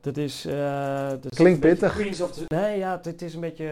dat 0.02 0.18
is... 0.18 0.46
eh, 0.46 1.10
dat 1.10 1.26
is 1.32 1.38
Klinkt 1.38 1.64
een 1.64 1.70
beetje 1.70 1.86
pittig. 1.88 1.94
Queens 1.94 2.22
of 2.22 2.32
the- 2.32 2.46
nee, 2.48 2.78
ja, 2.78 2.92
het, 2.96 3.06
het 3.06 3.22
is 3.22 3.34
een 3.34 3.40
beetje... 3.42 3.70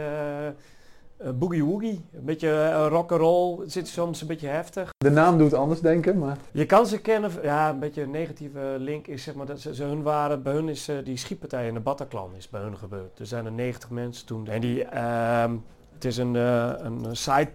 eh, 1.24 1.30
eh, 1.30 1.36
boogie 1.36 1.64
woogie, 1.64 2.06
een 2.14 2.26
beetje 2.26 2.48
uh, 2.48 2.86
rock 2.90 3.12
and 3.12 3.22
roll. 3.22 3.60
Het 3.60 3.72
zit 3.72 3.88
soms 3.88 4.22
een 4.22 4.28
beetje 4.28 4.48
heftig. 4.48 4.90
De 4.98 5.10
naam 5.10 5.38
doet 5.38 5.54
anders 5.54 5.82
denken, 5.82 6.18
maar 6.18 6.38
Je 6.52 6.66
kan 6.66 6.88
ze 6.88 7.02
kennen, 7.02 7.32
ja, 7.42 7.70
een 7.70 7.80
beetje 7.80 8.02
een 8.02 8.12
negatieve 8.12 8.76
link 8.80 9.08
is 9.08 9.24
zeg 9.24 9.36
maar 9.36 9.46
dat 9.46 9.60
ze, 9.60 9.76
ze 9.76 9.84
hun 9.84 10.02
waren, 10.02 10.44
bij 10.44 10.54
hun 10.54 10.70
is 10.70 10.88
eh, 10.88 10.96
die 11.04 11.18
schietpartij 11.18 11.68
in 11.68 11.74
de 11.74 11.80
Bataclan 11.80 12.36
is 12.38 12.50
bij 12.50 12.62
hun 12.62 12.78
gebeurd. 12.78 13.20
Er 13.20 13.26
zijn 13.26 13.46
er 13.46 13.52
90 13.52 13.90
mensen 13.90 14.26
toen. 14.26 14.48
En 14.48 14.62
die, 14.62 14.84
ehm, 14.84 15.56
het 15.94 16.06
is 16.06 16.18
een, 16.18 16.36
eh, 16.36 16.74
een 16.78 17.16
side 17.16 17.52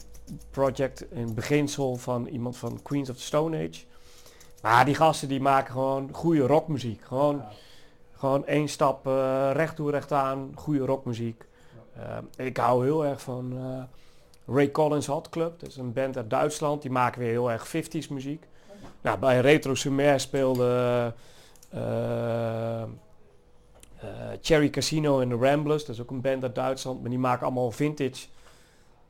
project 0.50 1.04
in 1.10 1.34
beginsel 1.34 1.96
van 1.96 2.26
iemand 2.26 2.56
van 2.56 2.82
Queens 2.82 3.10
of 3.10 3.16
the 3.16 3.22
Stone 3.22 3.56
Age. 3.56 3.84
Maar 4.62 4.84
die 4.84 4.94
gasten 4.94 5.28
die 5.28 5.40
maken 5.40 5.72
gewoon 5.72 6.08
goede 6.12 6.46
rockmuziek. 6.46 7.02
Gewoon, 7.04 7.42
gewoon 8.12 8.46
één 8.46 8.68
stap 8.68 9.06
eh, 9.06 9.50
recht 9.52 9.76
toe, 9.76 9.90
recht 9.90 10.12
aan, 10.12 10.52
goede 10.54 10.84
rockmuziek. 10.84 11.47
Ehm, 11.98 12.24
ik 12.36 12.56
hou 12.56 12.84
heel 12.84 13.04
erg 13.04 13.20
van 13.20 13.52
eh, 13.56 14.54
Ray 14.54 14.70
Collins 14.70 15.06
Hot 15.06 15.28
Club. 15.28 15.60
Dat 15.60 15.68
is 15.68 15.76
een 15.76 15.92
band 15.92 16.16
uit 16.16 16.30
Duitsland. 16.30 16.82
Die 16.82 16.90
maken 16.90 17.20
weer 17.20 17.30
heel 17.30 17.50
erg 17.50 17.66
50s 17.66 18.08
muziek. 18.10 18.46
Nou, 19.00 19.18
bij 19.18 19.40
Retro 19.40 19.74
Sumer 19.74 20.20
speelde 20.20 21.12
eh, 21.70 22.82
eh, 22.82 22.88
Cherry 24.40 24.70
Casino 24.70 25.20
en 25.20 25.28
de 25.28 25.34
Ramblers. 25.34 25.84
Dat 25.84 25.94
is 25.94 26.02
ook 26.02 26.10
een 26.10 26.20
band 26.20 26.42
uit 26.42 26.54
Duitsland. 26.54 27.00
Maar 27.00 27.10
die 27.10 27.18
maken 27.18 27.46
allemaal 27.46 27.70
vintage. 27.70 28.26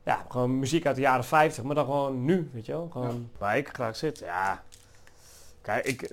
Ja, 0.03 0.25
gewoon 0.29 0.59
muziek 0.59 0.85
uit 0.85 0.95
de 0.95 1.01
jaren 1.01 1.25
50. 1.25 1.63
Maar 1.63 1.75
dan 1.75 1.85
gewoon 1.85 2.25
nu, 2.25 2.49
weet 2.53 2.65
je 2.65 2.71
wel. 2.71 2.89
Gewoon 2.91 3.29
waar 3.37 3.57
ik 3.57 3.69
graag 3.73 3.95
zit. 3.95 4.19
Ja. 4.19 4.63
Kijk, 5.61 5.85
ik, 5.85 6.09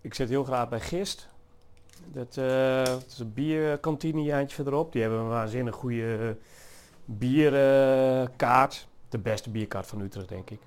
ik 0.00 0.14
zit 0.14 0.28
heel 0.28 0.44
graag 0.44 0.68
bij 0.68 0.80
Gist. 0.80 1.28
Dat, 2.06 2.36
eh, 2.36 2.84
dat 2.84 3.04
is 3.08 3.18
een 3.18 3.32
bierkantine 3.32 4.32
eindje 4.32 4.54
verderop. 4.54 4.92
Die 4.92 5.00
hebben 5.02 5.20
een 5.20 5.28
waanzinnig 5.28 5.74
goede 5.74 6.36
bierkaart. 7.04 8.86
de 9.08 9.18
beste 9.18 9.50
bierkaart 9.50 9.86
van 9.86 10.00
Utrecht, 10.00 10.28
denk 10.28 10.50
ik. 10.50 10.60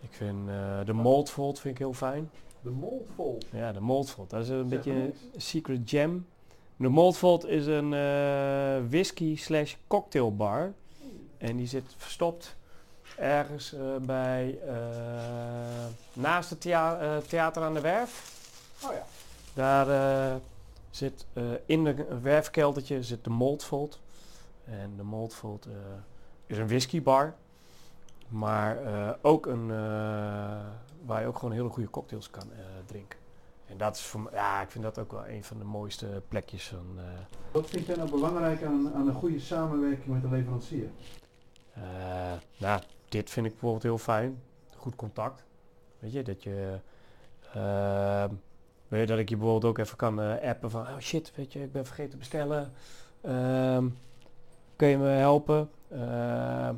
Ik 0.00 0.08
vind 0.10 0.48
eh, 0.48 0.54
de 0.84 0.92
Maltvolt 0.92 1.60
vind 1.60 1.74
ik 1.74 1.78
heel 1.80 1.92
fijn. 1.92 2.30
de 2.60 2.70
Moldvol. 2.70 3.38
Ja, 3.50 3.72
de 3.72 3.80
Maltvolt. 3.80 4.30
Dat 4.30 4.42
is 4.42 4.48
een 4.48 4.68
Zeg 4.68 4.78
beetje 4.78 4.92
een 4.92 5.14
secret 5.36 5.80
gem. 5.84 6.26
De 6.76 6.88
Maltvolt 6.88 7.46
is 7.46 7.66
een 7.66 7.92
eh, 7.94 8.90
whisky 8.90 9.36
slash 9.36 9.74
cocktailbar. 9.86 10.72
En 11.38 11.56
die 11.56 11.66
zit 11.66 11.84
verstopt 11.96 12.56
ergens 13.16 13.72
eh, 13.74 13.80
bij 14.00 14.58
eh, 14.66 14.74
naast 16.12 16.50
het 16.50 16.60
thea- 16.60 16.98
eh, 17.00 17.16
theater 17.16 17.62
aan 17.62 17.74
de 17.74 17.80
Werf. 17.80 18.32
Oh 18.84 18.92
ja. 18.92 19.04
Daar 19.54 19.88
eh, 20.30 20.34
zit 20.96 21.26
eh, 21.32 21.44
in 21.66 21.84
de 21.84 22.18
werfkeldertje 22.22 23.02
zit 23.02 23.24
de 23.24 23.30
Maltvolt. 23.30 24.00
En 24.64 24.96
de 24.96 25.02
Maltvolt 25.02 25.66
eh, 25.66 25.72
is 26.46 26.58
een 26.58 26.66
whiskybar. 26.66 27.34
Maar 28.28 28.82
eh, 28.82 29.10
ook 29.22 29.46
een 29.46 29.66
waar 31.04 31.20
je 31.20 31.26
ook 31.26 31.38
gewoon 31.38 31.54
hele 31.54 31.68
goede 31.68 31.90
cocktails 31.90 32.30
kan 32.30 32.50
drinken. 32.86 33.18
En 33.66 33.76
dat 33.76 33.96
is 33.96 34.02
voor 34.02 34.20
me, 34.20 34.30
ja, 34.32 34.62
ik 34.62 34.70
vind 34.70 34.84
dat 34.84 34.98
ook 34.98 35.12
wel 35.12 35.26
een 35.26 35.44
van 35.44 35.58
de 35.58 35.64
mooiste 35.64 36.22
plekjes 36.28 36.68
van. 36.68 36.98
Wat 37.52 37.68
vind 37.68 37.86
jij 37.86 37.96
nou 37.96 38.10
belangrijk 38.10 38.62
aan, 38.62 38.94
aan 38.94 39.08
een 39.08 39.14
goede 39.14 39.40
samenwerking 39.40 40.14
met 40.14 40.24
een 40.24 40.30
leverancier? 40.30 40.88
Nou, 42.56 42.82
dit 43.08 43.30
vind 43.30 43.46
ik 43.46 43.52
bijvoorbeeld 43.52 43.82
heel 43.82 43.98
fijn. 43.98 44.42
Goed 44.76 44.96
contact. 44.96 45.44
Weet 45.98 46.12
je, 46.12 46.22
dat 46.22 46.42
je... 46.42 46.78
weet 48.94 49.08
je, 49.08 49.14
dat 49.14 49.22
ik 49.22 49.28
je 49.28 49.36
bijvoorbeeld 49.36 49.64
ook 49.64 49.78
even 49.78 49.96
kan 49.96 50.20
eh, 50.20 50.48
appen 50.48 50.70
van... 50.70 50.80
Oh 50.80 50.98
shit, 50.98 51.32
weet 51.34 51.52
je, 51.52 51.62
ik 51.62 51.72
ben 51.72 51.86
vergeten 51.86 52.10
te 52.10 52.16
bestellen. 52.16 52.72
Ehm, 53.20 53.88
kun 54.76 54.88
je 54.88 54.98
me 54.98 55.08
helpen? 55.08 55.70
Ehm, 55.90 56.74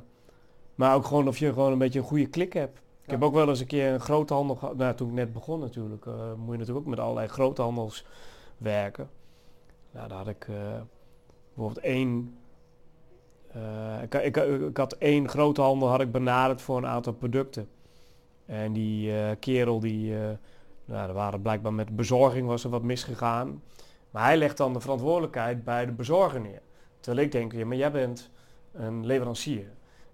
maar 0.74 0.94
ook 0.94 1.04
gewoon 1.04 1.28
of 1.28 1.38
je 1.38 1.52
gewoon 1.52 1.72
een 1.72 1.78
beetje 1.78 1.98
een 1.98 2.04
goede 2.04 2.26
klik 2.26 2.52
hebt. 2.52 2.80
Ik 3.06 3.12
heb 3.12 3.22
ook 3.22 3.34
wel 3.34 3.48
eens 3.48 3.60
een 3.60 3.66
keer 3.66 3.92
een 3.92 4.00
groothandel 4.00 4.56
gehad. 4.56 4.76
Nou, 4.76 4.94
toen 4.94 5.08
ik 5.08 5.14
net 5.14 5.32
begon 5.32 5.60
natuurlijk, 5.60 6.06
eh, 6.06 6.14
moet 6.14 6.52
je 6.52 6.58
natuurlijk 6.58 6.78
ook 6.78 6.86
met 6.86 7.00
allerlei 7.00 7.28
groothandels 7.28 8.04
werken. 8.58 9.08
Nou, 9.90 10.08
daar 10.08 10.18
had 10.18 10.28
ik 10.28 10.48
eh, 10.48 10.56
bijvoorbeeld 11.54 11.84
één 11.84 12.38
eh, 13.52 14.02
ik, 14.02 14.14
ik, 14.14 14.36
ik 14.68 14.76
had 14.76 14.92
één 14.92 15.28
groothandel 15.28 15.88
had 15.88 16.00
ik 16.00 16.12
benaderd 16.12 16.62
voor 16.62 16.76
een 16.76 16.86
aantal 16.86 17.12
producten. 17.12 17.68
En 18.46 18.72
die 18.72 19.36
kerel 19.36 19.80
die, 19.80 20.14
nou, 20.86 21.08
er 21.08 21.14
waren 21.14 21.42
blijkbaar 21.42 21.74
met 21.74 21.86
de 21.86 21.92
bezorging 21.92 22.46
was 22.46 22.64
er 22.64 22.70
wat 22.70 22.82
misgegaan. 22.82 23.62
Maar 24.10 24.24
hij 24.24 24.36
legt 24.36 24.56
dan 24.56 24.72
de 24.72 24.80
verantwoordelijkheid 24.80 25.64
bij 25.64 25.86
de 25.86 25.92
bezorger 25.92 26.40
neer. 26.40 26.62
Terwijl 27.00 27.26
ik 27.26 27.32
denk, 27.32 27.52
ja, 27.52 27.66
maar 27.66 27.76
jij 27.76 27.92
bent 27.92 28.30
een 28.72 29.06
leverancier. 29.06 29.66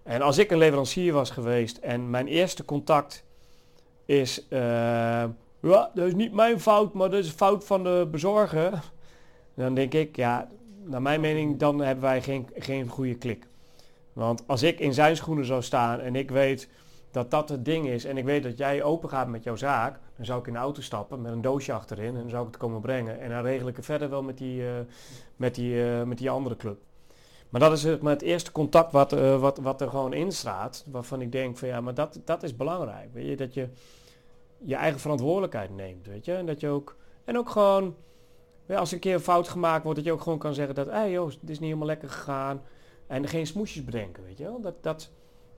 En 0.03 0.23
als 0.23 0.39
ik 0.39 0.51
een 0.51 0.59
leverancier 0.59 1.13
was 1.13 1.31
geweest 1.31 1.77
en 1.77 2.11
mijn 2.11 2.27
eerste 2.27 2.65
contact 2.65 3.25
is, 4.05 4.49
eh, 4.49 4.59
ja, 5.61 5.91
dat 5.95 6.07
is 6.07 6.15
niet 6.15 6.33
mijn 6.33 6.61
fout, 6.61 6.93
maar 6.93 7.11
dat 7.11 7.19
is 7.19 7.27
een 7.27 7.37
fout 7.37 7.65
van 7.65 7.83
de 7.83 8.09
bezorger. 8.11 8.83
Dan 9.55 9.75
denk 9.75 9.95
ik, 9.95 10.17
ja, 10.17 10.49
naar 10.85 11.03
mijn 11.03 11.21
mening, 11.21 11.59
dan 11.59 11.81
hebben 11.81 12.05
wij 12.05 12.23
geen, 12.23 12.49
geen 12.55 12.89
goede 12.89 13.15
klik. 13.15 13.47
Want 14.13 14.43
als 14.47 14.63
ik 14.63 14.81
in 14.81 14.95
zijn 14.95 15.17
schoenen 15.17 15.45
zou 15.45 15.63
staan 15.63 16.01
en 16.01 16.17
ik 16.17 16.31
weet 16.31 16.69
dat 17.13 17.31
dat 17.31 17.49
het 17.49 17.65
ding 17.65 17.87
is 17.87 18.05
en 18.05 18.17
ik 18.17 18.25
weet 18.25 18.43
dat 18.43 18.59
jij 18.59 18.83
open 18.83 19.09
gaat 19.09 19.29
met 19.29 19.45
jouw 19.45 19.57
zaak, 19.57 19.99
dan 20.17 20.25
zou 20.25 20.41
ik 20.41 20.47
in 20.47 20.53
de 20.53 20.59
auto 20.59 20.81
stappen 20.81 21.23
met 21.23 21.33
een 21.33 21.41
doosje 21.41 21.73
achterin 21.73 22.15
en 22.15 22.21
dan 22.21 22.31
zou 22.31 22.43
ik 22.43 22.49
het 22.51 22.61
komen 22.61 22.81
brengen. 22.81 23.21
En 23.21 23.31
dan 23.31 23.43
regel 23.43 23.69
ik 23.69 23.77
het 23.77 23.85
verder 23.85 24.11
wel 24.11 24.23
met 24.23 24.39
die, 24.39 24.67
eh, 24.67 24.73
met 25.37 25.55
die, 25.55 25.85
eh, 25.85 26.03
met 26.03 26.19
die 26.19 26.31
andere 26.31 26.57
club. 26.57 26.81
Maar 27.49 27.61
dat 27.61 27.73
is 27.73 27.81
zeg 27.81 28.01
maar, 28.01 28.13
het 28.13 28.23
eerste 28.23 28.53
contact 28.53 28.93
wat, 28.93 29.13
eh, 29.13 29.41
wat, 29.41 29.59
wat 29.59 29.81
er 29.81 29.89
gewoon 29.89 30.13
in 30.13 30.33
staat, 30.33 30.85
waarvan 30.91 31.21
ik 31.21 31.33
denk 31.33 31.59
van 31.59 31.69
ja, 31.69 31.81
maar 31.81 31.95
dat, 31.95 32.21
dat 32.25 32.43
is 32.43 32.57
belangrijk. 32.57 33.09
Weet 33.13 33.29
je, 33.29 33.37
dat 33.37 33.55
je 33.55 33.69
je 34.59 34.75
eigen 34.75 35.01
verantwoordelijkheid 35.01 35.71
neemt, 35.77 36.07
weet 36.07 36.25
je. 36.25 36.35
En 36.35 36.47
dat 36.47 36.61
je 36.61 36.69
ook, 36.69 36.97
en 37.25 37.39
ook 37.39 37.51
gewoon, 37.51 37.97
als 38.69 38.89
er 38.89 38.95
een 38.95 39.01
keer 39.01 39.15
een 39.15 39.21
fout 39.21 39.49
gemaakt 39.49 39.83
wordt, 39.83 39.99
dat 39.99 40.07
je 40.07 40.13
ook 40.13 40.23
gewoon 40.23 40.39
kan 40.39 40.55
zeggen 40.55 40.75
dat, 40.75 40.87
hé 40.87 41.03
joh, 41.03 41.27
het 41.27 41.51
is 41.51 41.59
niet 41.59 41.61
helemaal 41.61 41.87
lekker 41.87 42.09
gegaan. 42.09 42.63
En 43.07 43.29
geen 43.29 43.47
smoesjes 43.47 43.85
bedenken, 43.85 44.25
weet 44.25 44.39
je 44.39 44.45
wel. 44.45 44.61
Dat, 44.61 44.83
dat, 44.83 45.11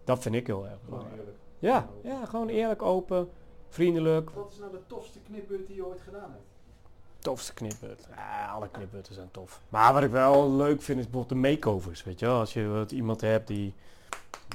dat 0.04 0.18
vind 0.18 0.34
ik 0.34 0.46
heel 0.46 0.66
erg 0.66 0.78
belangrijk. 0.84 1.43
Ja, 1.64 1.88
ja, 2.02 2.26
gewoon 2.26 2.48
eerlijk, 2.48 2.82
open, 2.82 3.30
vriendelijk. 3.68 4.30
Wat 4.30 4.50
is 4.50 4.58
nou 4.58 4.70
de 4.70 4.86
tofste 4.86 5.18
knipbeurt 5.20 5.66
die 5.66 5.76
je 5.76 5.86
ooit 5.86 6.00
gedaan 6.00 6.30
hebt? 6.30 6.44
Tofste 7.18 7.54
knipbeurt. 7.54 8.08
Ja, 8.16 8.46
alle 8.46 8.68
knipbeurten 8.68 9.14
zijn 9.14 9.30
tof. 9.30 9.60
Maar 9.68 9.92
wat 9.92 10.02
ik 10.02 10.10
wel 10.10 10.52
leuk 10.52 10.82
vind 10.82 10.98
is 10.98 11.04
bijvoorbeeld 11.04 11.42
de 11.42 11.48
makeovers, 11.48 12.04
weet 12.04 12.18
je 12.20 12.26
wel. 12.26 12.38
Als 12.38 12.52
je 12.52 12.66
wat 12.66 12.92
iemand 12.92 13.20
hebt 13.20 13.46
die, 13.46 13.74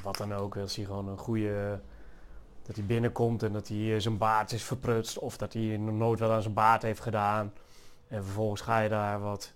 wat 0.03 0.17
dan 0.17 0.33
ook, 0.33 0.57
als 0.57 0.75
hij 0.75 0.85
gewoon 0.85 1.07
een 1.07 1.17
goede, 1.17 1.79
dat 2.61 2.75
hij 2.75 2.85
binnenkomt 2.85 3.43
en 3.43 3.53
dat 3.53 3.67
hij 3.67 3.93
eh, 3.93 4.01
zijn 4.01 4.17
baard 4.17 4.51
is 4.51 4.63
verprutst. 4.63 5.17
Of 5.19 5.37
dat 5.37 5.53
hij 5.53 5.77
nog 5.77 5.95
nooit 5.95 6.19
wat 6.19 6.29
aan 6.29 6.41
zijn 6.41 6.53
baard 6.53 6.81
heeft 6.81 7.01
gedaan. 7.01 7.53
En 8.07 8.23
vervolgens 8.23 8.61
ga 8.61 8.79
je 8.79 8.89
daar 8.89 9.19
wat, 9.19 9.53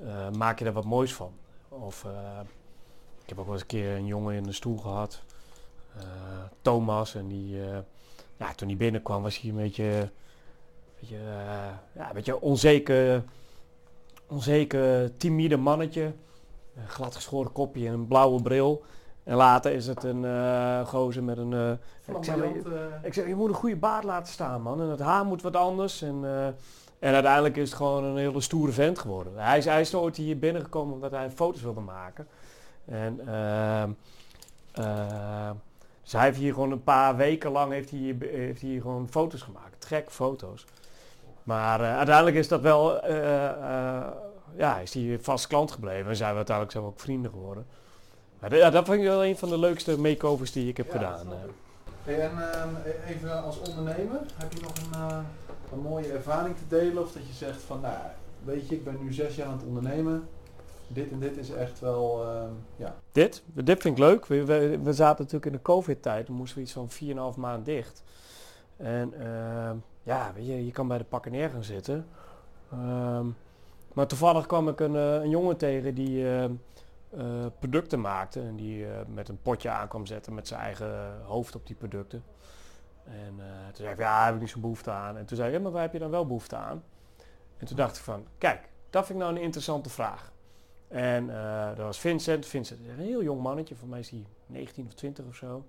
eh, 0.00 0.30
maak 0.30 0.58
je 0.58 0.64
daar 0.64 0.74
wat 0.74 0.84
moois 0.84 1.14
van. 1.14 1.32
Of, 1.68 2.04
eh, 2.04 2.40
ik 3.22 3.28
heb 3.28 3.38
ook 3.38 3.44
wel 3.44 3.54
eens 3.54 3.62
een 3.62 3.68
keer 3.68 3.96
een 3.96 4.06
jongen 4.06 4.34
in 4.34 4.42
de 4.42 4.52
stoel 4.52 4.78
gehad. 4.78 5.22
Eh, 5.98 6.04
Thomas. 6.62 7.14
En 7.14 7.28
die, 7.28 7.62
eh, 7.62 7.78
ja, 8.36 8.54
toen 8.54 8.68
hij 8.68 8.76
binnenkwam 8.76 9.22
was 9.22 9.40
hij 9.40 9.50
een 9.50 9.56
beetje, 9.56 10.10
beetje, 11.00 11.16
eh, 11.16 11.72
ja, 11.92 12.08
een 12.08 12.14
beetje 12.14 12.40
onzeker, 12.40 13.22
onzeker, 14.28 15.16
timide 15.16 15.56
mannetje. 15.56 16.12
Een 16.76 16.88
gladgeschoren 16.88 17.52
kopje 17.52 17.86
en 17.86 17.92
een 17.92 18.06
blauwe 18.06 18.42
bril. 18.42 18.82
En 19.24 19.36
later 19.36 19.72
is 19.72 19.86
het 19.86 20.04
een 20.04 20.24
eh 20.24 20.86
gozer 20.86 21.22
met 21.22 21.38
een... 21.38 21.78
ik, 22.06 22.24
zeg, 22.24 22.36
ik 23.02 23.14
zeg, 23.14 23.26
je 23.26 23.34
moet 23.34 23.48
een 23.48 23.54
goede 23.54 23.76
baard 23.76 24.04
laten 24.04 24.32
staan, 24.32 24.62
man. 24.62 24.80
En 24.80 24.88
het 24.88 25.00
haar 25.00 25.24
moet 25.24 25.42
wat 25.42 25.56
anders. 25.56 26.02
En, 26.02 26.24
en 26.98 27.14
uiteindelijk 27.14 27.56
is 27.56 27.68
het 27.68 27.76
gewoon 27.76 28.04
een 28.04 28.16
hele 28.16 28.40
stoere 28.40 28.72
vent 28.72 28.98
geworden. 28.98 29.32
Hij 29.36 29.58
is, 29.58 29.64
hij 29.64 29.80
is 29.80 29.94
ooit 29.94 30.16
hier 30.16 30.38
binnengekomen 30.38 30.94
omdat 30.94 31.10
hij 31.10 31.30
foto's 31.30 31.62
wilde 31.62 31.80
maken. 31.80 32.26
En 32.84 33.20
ehm, 33.26 33.90
eh, 34.72 35.50
dus 36.02 36.12
hij 36.12 36.24
heeft 36.24 36.38
hier 36.38 36.52
gewoon 36.52 36.70
een 36.70 36.82
paar 36.82 37.16
weken 37.16 37.50
lang 37.50 37.72
heeft 37.72 37.90
hij, 37.90 38.16
heeft 38.20 38.60
hij 38.60 38.70
hier 38.70 38.80
gewoon 38.80 39.08
foto's 39.08 39.42
gemaakt. 39.42 39.86
Gek 39.86 40.10
foto's. 40.10 40.64
Maar 41.42 41.80
eh, 41.80 41.96
uiteindelijk 41.96 42.36
is 42.36 42.48
dat 42.48 42.60
wel, 42.60 43.02
eh, 43.02 43.48
eh, 43.48 44.06
ja, 44.56 44.78
is 44.78 44.94
hij 44.94 45.18
vast 45.20 45.46
klant 45.46 45.70
gebleven. 45.70 46.10
En 46.10 46.16
zijn 46.16 46.30
we 46.30 46.36
uiteindelijk 46.36 46.76
we 46.76 46.84
ook 46.84 47.00
vrienden 47.00 47.30
geworden. 47.30 47.66
Maar 48.38 48.56
ja, 48.56 48.70
dat 48.70 48.84
vind 48.84 48.98
ik 48.98 49.04
wel 49.04 49.24
een 49.24 49.36
van 49.36 49.48
de 49.48 49.58
leukste 49.58 49.98
makeovers 49.98 50.52
die 50.52 50.68
ik 50.68 50.76
heb 50.76 50.86
Ja, 50.86 50.92
gedaan. 50.92 51.26
Hey, 52.04 52.20
en 52.20 52.32
even 53.08 53.42
als 53.42 53.58
ondernemer, 53.58 54.20
heb 54.36 54.52
je 54.52 54.60
nog 54.60 54.72
een, 54.76 55.24
een 55.72 55.82
mooie 55.82 56.12
ervaring 56.12 56.56
te 56.56 56.76
delen? 56.76 57.02
Of 57.02 57.12
dat 57.12 57.26
je 57.26 57.34
zegt 57.34 57.62
van, 57.62 57.80
nou, 57.80 57.94
weet 58.44 58.68
je, 58.68 58.74
ik 58.74 58.84
ben 58.84 58.98
nu 59.02 59.12
zes 59.12 59.34
jaar 59.34 59.46
aan 59.46 59.52
het 59.52 59.66
ondernemen. 59.66 60.28
Dit 60.92 61.10
en 61.10 61.18
dit 61.18 61.36
is 61.36 61.50
echt 61.50 61.80
wel, 61.80 62.24
ehm, 62.24 62.52
ja. 62.76 62.94
Dit, 63.12 63.42
dit 63.54 63.80
vind 63.80 63.98
ik 63.98 64.04
leuk. 64.04 64.26
We, 64.26 64.44
we, 64.82 64.92
zaten 64.92 65.24
natuurlijk 65.24 65.46
in 65.46 65.52
de 65.52 65.62
covid-tijd. 65.62 66.26
Dan 66.26 66.36
moesten 66.36 66.56
we 66.56 66.64
iets 66.64 66.72
van 66.72 66.90
4,5 67.34 67.38
maand 67.38 67.64
dicht. 67.64 68.02
En 68.76 69.14
ehm, 69.14 69.76
ja, 70.02 70.32
weet 70.34 70.46
je, 70.46 70.64
je 70.66 70.72
kan 70.72 70.88
bij 70.88 70.98
de 70.98 71.04
pakken 71.04 71.32
neer 71.32 71.50
gaan 71.50 71.64
zitten. 71.64 72.06
Ehm, 72.70 73.26
maar 73.92 74.06
toevallig 74.06 74.46
kwam 74.46 74.68
ik 74.68 74.80
een, 74.80 74.96
eh, 74.96 75.14
een 75.14 75.30
jongen 75.30 75.56
tegen 75.56 75.94
die 75.94 76.28
eh, 76.28 76.44
producten 77.58 78.00
maakte. 78.00 78.40
En 78.40 78.56
die 78.56 78.86
eh, 78.86 78.90
met 79.06 79.28
een 79.28 79.42
potje 79.42 79.70
aan 79.70 79.88
kwam 79.88 80.06
zetten 80.06 80.34
met 80.34 80.48
zijn 80.48 80.60
eigen 80.60 81.22
hoofd 81.22 81.54
op 81.54 81.66
die 81.66 81.76
producten. 81.76 82.24
En 83.04 83.34
toen 83.66 83.84
zei 83.84 83.92
ik, 83.92 83.98
ja, 83.98 84.24
heb 84.24 84.34
ik 84.34 84.40
niet 84.40 84.50
zo'n 84.50 84.60
behoefte 84.60 84.90
aan. 84.90 85.16
En 85.16 85.26
toen 85.26 85.36
zei 85.36 85.52
ja, 85.52 85.60
maar 85.60 85.72
waar 85.72 85.82
heb 85.82 85.92
je 85.92 85.98
dan 85.98 86.10
wel 86.10 86.26
behoefte 86.26 86.56
aan? 86.56 86.82
En 87.58 87.66
toen 87.66 87.76
dacht 87.76 87.96
ik 87.96 88.02
van, 88.02 88.26
kijk, 88.38 88.68
dat 88.90 89.06
vind 89.06 89.18
ik 89.18 89.24
nou 89.24 89.36
een 89.36 89.42
interessante 89.42 89.90
vraag. 89.90 90.31
En 90.92 91.30
eh 91.30 91.66
dat 91.68 91.84
was 91.86 91.98
Vincent. 92.00 92.46
Vincent 92.46 92.80
is 92.80 92.86
een 92.88 93.04
heel 93.04 93.22
jong 93.22 93.40
mannetje, 93.42 93.74
voor 93.74 93.88
mij 93.88 93.98
is 94.00 94.10
hij 94.10 94.24
19 94.46 94.86
of 94.86 94.94
20 94.94 95.24
of 95.28 95.34
zo. 95.34 95.64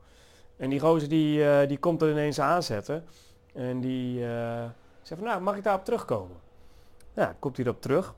En 0.57 0.69
die 0.69 0.79
gozer 0.79 1.09
die, 1.09 1.49
eh, 1.49 1.67
die 1.67 1.77
komt 1.77 2.01
er 2.01 2.09
ineens 2.12 2.39
aanzetten. 2.39 3.05
En 3.53 3.79
die 3.79 4.25
eh, 4.25 4.63
zegt 5.01 5.21
van, 5.21 5.29
nou, 5.29 5.41
mag 5.41 5.55
ik 5.57 5.63
daarop 5.63 5.86
terugkomen? 5.86 6.38
Nou, 7.13 7.33
komt 7.39 7.57
hij 7.57 7.65
erop 7.65 7.81
terug. 7.81 8.13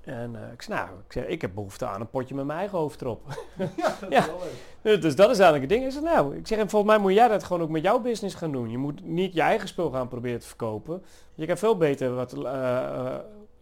En 0.00 0.34
ik 0.52 0.62
zei, 0.62 0.78
nou, 0.78 0.88
ik, 1.06 1.12
zeg, 1.12 1.24
ik 1.26 1.40
heb 1.40 1.54
behoefte 1.54 1.86
aan 1.86 2.00
een 2.00 2.10
potje 2.10 2.34
met 2.34 2.44
mijn 2.46 2.58
eigen 2.58 2.78
hoofd 2.78 3.00
erop. 3.00 3.22
ja, 3.76 3.94
dat 4.00 4.10
Ja. 4.10 4.18
is 4.18 4.26
wel 4.26 4.40
leuk. 4.82 5.02
dus 5.02 5.16
dat 5.16 5.30
is 5.30 5.38
eigenlijk 5.38 5.70
het 5.70 5.80
ding. 5.80 5.84
Ik 5.84 5.90
zeg, 5.92 6.02
nou, 6.14 6.36
ik 6.36 6.46
zeg, 6.46 6.58
en 6.58 6.68
volgens 6.68 6.92
mij 6.92 7.00
moet 7.00 7.12
jij 7.12 7.28
dat 7.28 7.44
gewoon 7.44 7.62
ook 7.62 7.68
met 7.68 7.82
jouw 7.82 8.00
business 8.00 8.34
gaan 8.34 8.52
doen. 8.52 8.70
Je 8.70 8.78
moet 8.78 9.04
niet 9.04 9.34
je 9.34 9.40
eigen 9.40 9.68
spul 9.68 9.90
gaan 9.90 10.08
proberen 10.08 10.40
te 10.40 10.46
verkopen. 10.46 11.02
Je 11.34 11.46
kan 11.46 11.56
veel 11.56 11.76
beter 11.76 12.14
wat... 12.14 12.32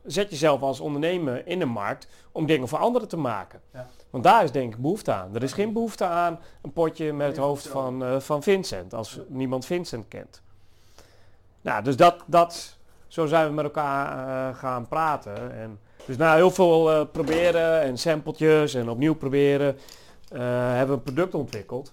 zet 0.05 0.31
jezelf 0.31 0.63
als 0.63 0.81
ondernemer 0.81 1.47
in 1.47 1.59
de 1.59 1.65
markt 1.65 2.07
om 2.33 2.47
dingen 2.47 2.69
voor 2.69 2.79
anderen 2.79 3.09
te 3.09 3.17
maken. 3.17 3.61
Ja. 3.73 3.87
Want 4.11 4.25
daar 4.25 4.45
is 4.45 4.53
denk 4.53 4.75
ik 4.75 4.81
behoefte 4.81 5.13
aan. 5.13 5.35
Er 5.35 5.43
is 5.43 5.53
geen 5.53 5.73
behoefte 5.73 6.05
aan 6.05 6.39
een 6.63 6.73
potje 6.73 7.13
met 7.13 7.27
het 7.27 7.37
hoofd 7.37 7.67
van, 7.69 8.05
eh, 8.05 8.21
van 8.21 8.43
Vincent, 8.43 8.95
als 8.95 9.15
Ja. 9.15 9.23
niemand 9.29 9.65
Vincent 9.67 10.09
kent. 10.09 10.43
Nou, 11.61 11.83
dus 11.83 11.97
dat, 11.97 12.23
dat, 12.27 12.77
zo 13.07 13.27
zijn 13.27 13.47
we 13.47 13.53
met 13.53 13.65
elkaar 13.65 14.29
eh, 14.51 14.57
gaan 14.59 14.89
praten. 14.89 15.55
En 15.55 15.79
dus 16.07 16.17
na 16.17 16.35
heel 16.35 16.51
veel 16.51 16.93
eh, 16.93 17.07
proberen 17.13 17.81
en 17.81 17.99
sampletjes 17.99 18.75
en 18.75 18.89
opnieuw 18.89 19.15
proberen, 19.15 19.77
hebben 20.29 20.87
we 20.87 20.93
een 20.93 21.03
product 21.03 21.35
ontwikkeld. 21.35 21.93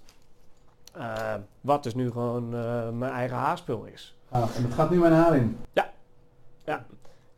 wat 1.62 1.84
dus 1.84 1.96
nu 1.96 2.12
gewoon 2.12 2.50
mijn 2.98 3.12
eigen 3.12 3.38
haarspul 3.38 3.84
is. 3.86 4.16
Ah, 4.30 4.56
en 4.56 4.64
dat 4.64 4.74
gaat 4.74 4.90
nu 4.90 4.98
mijn 5.00 5.14
haar 5.14 5.36
in. 5.36 5.58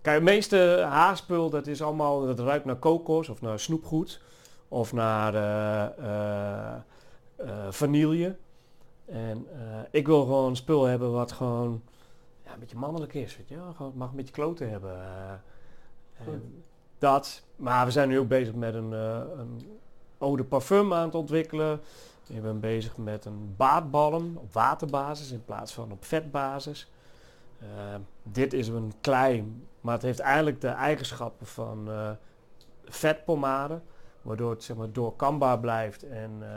Kijk, 0.02 0.16
het 0.16 0.24
meeste 0.24 0.86
haarspul, 0.90 1.50
dat 1.50 1.68
is 1.68 1.82
allemaal, 1.82 2.26
dat 2.26 2.40
ruikt 2.40 2.66
naar 2.66 2.76
kokos 2.76 3.30
of 3.30 3.42
naar 3.42 3.60
snoepgoed 3.60 4.22
of 4.68 4.94
naar 4.94 5.36
eh, 5.96 6.80
vanille. 7.70 8.36
En 9.06 9.48
ik 9.92 10.08
wil 10.08 10.22
gewoon 10.22 10.50
een 10.50 10.56
spul 10.56 10.84
hebben 10.84 11.12
wat 11.12 11.32
gewoon 11.32 11.82
ja, 12.46 12.54
een 12.54 12.60
beetje 12.60 12.78
mannelijk 12.78 13.14
is, 13.14 13.38
weet 13.38 13.50
je. 13.50 13.56
Gewoon, 13.56 13.92
het 13.92 14.00
mag 14.00 14.10
een 14.10 14.16
beetje 14.16 14.34
kloten 14.34 14.70
hebben. 14.70 14.98
En 16.14 16.64
dat, 16.98 17.42
maar 17.56 17.86
we 17.86 17.92
zijn 17.92 18.10
nu 18.10 18.20
ook 18.20 18.28
bezig 18.28 18.54
met 18.54 18.74
een, 18.74 18.92
een 18.92 19.80
eau 20.18 20.38
de 20.38 20.44
parfum 20.44 20.94
aan 20.94 21.06
het 21.06 21.16
ontwikkelen. 21.16 21.82
Ik 22.28 22.42
ben 22.42 22.60
bezig 22.60 22.98
met 22.98 23.26
een 23.26 23.54
baadbalm 23.58 24.38
op 24.38 24.54
waterbasis 24.54 25.32
in 25.32 25.46
plaats 25.46 25.74
van 25.74 25.92
op 25.92 26.06
vetbasis. 26.06 26.92
Eh, 27.62 27.95
dit 28.24 28.54
is 28.54 28.67
een 28.67 28.93
klei, 29.02 29.62
maar 29.82 29.93
het 29.93 30.04
heeft 30.04 30.19
eigenlijk 30.19 30.62
de 30.62 30.67
eigenschappen 30.67 31.45
van 31.45 31.91
eh, 31.91 32.10
vetpomade. 32.86 33.80
Waardoor 34.21 34.52
het 34.52 34.63
zeg 34.63 34.78
maar 34.78 34.91
doorkambaar 34.91 35.60
blijft, 35.60 36.10
en, 36.10 36.32
eh, 36.39 36.47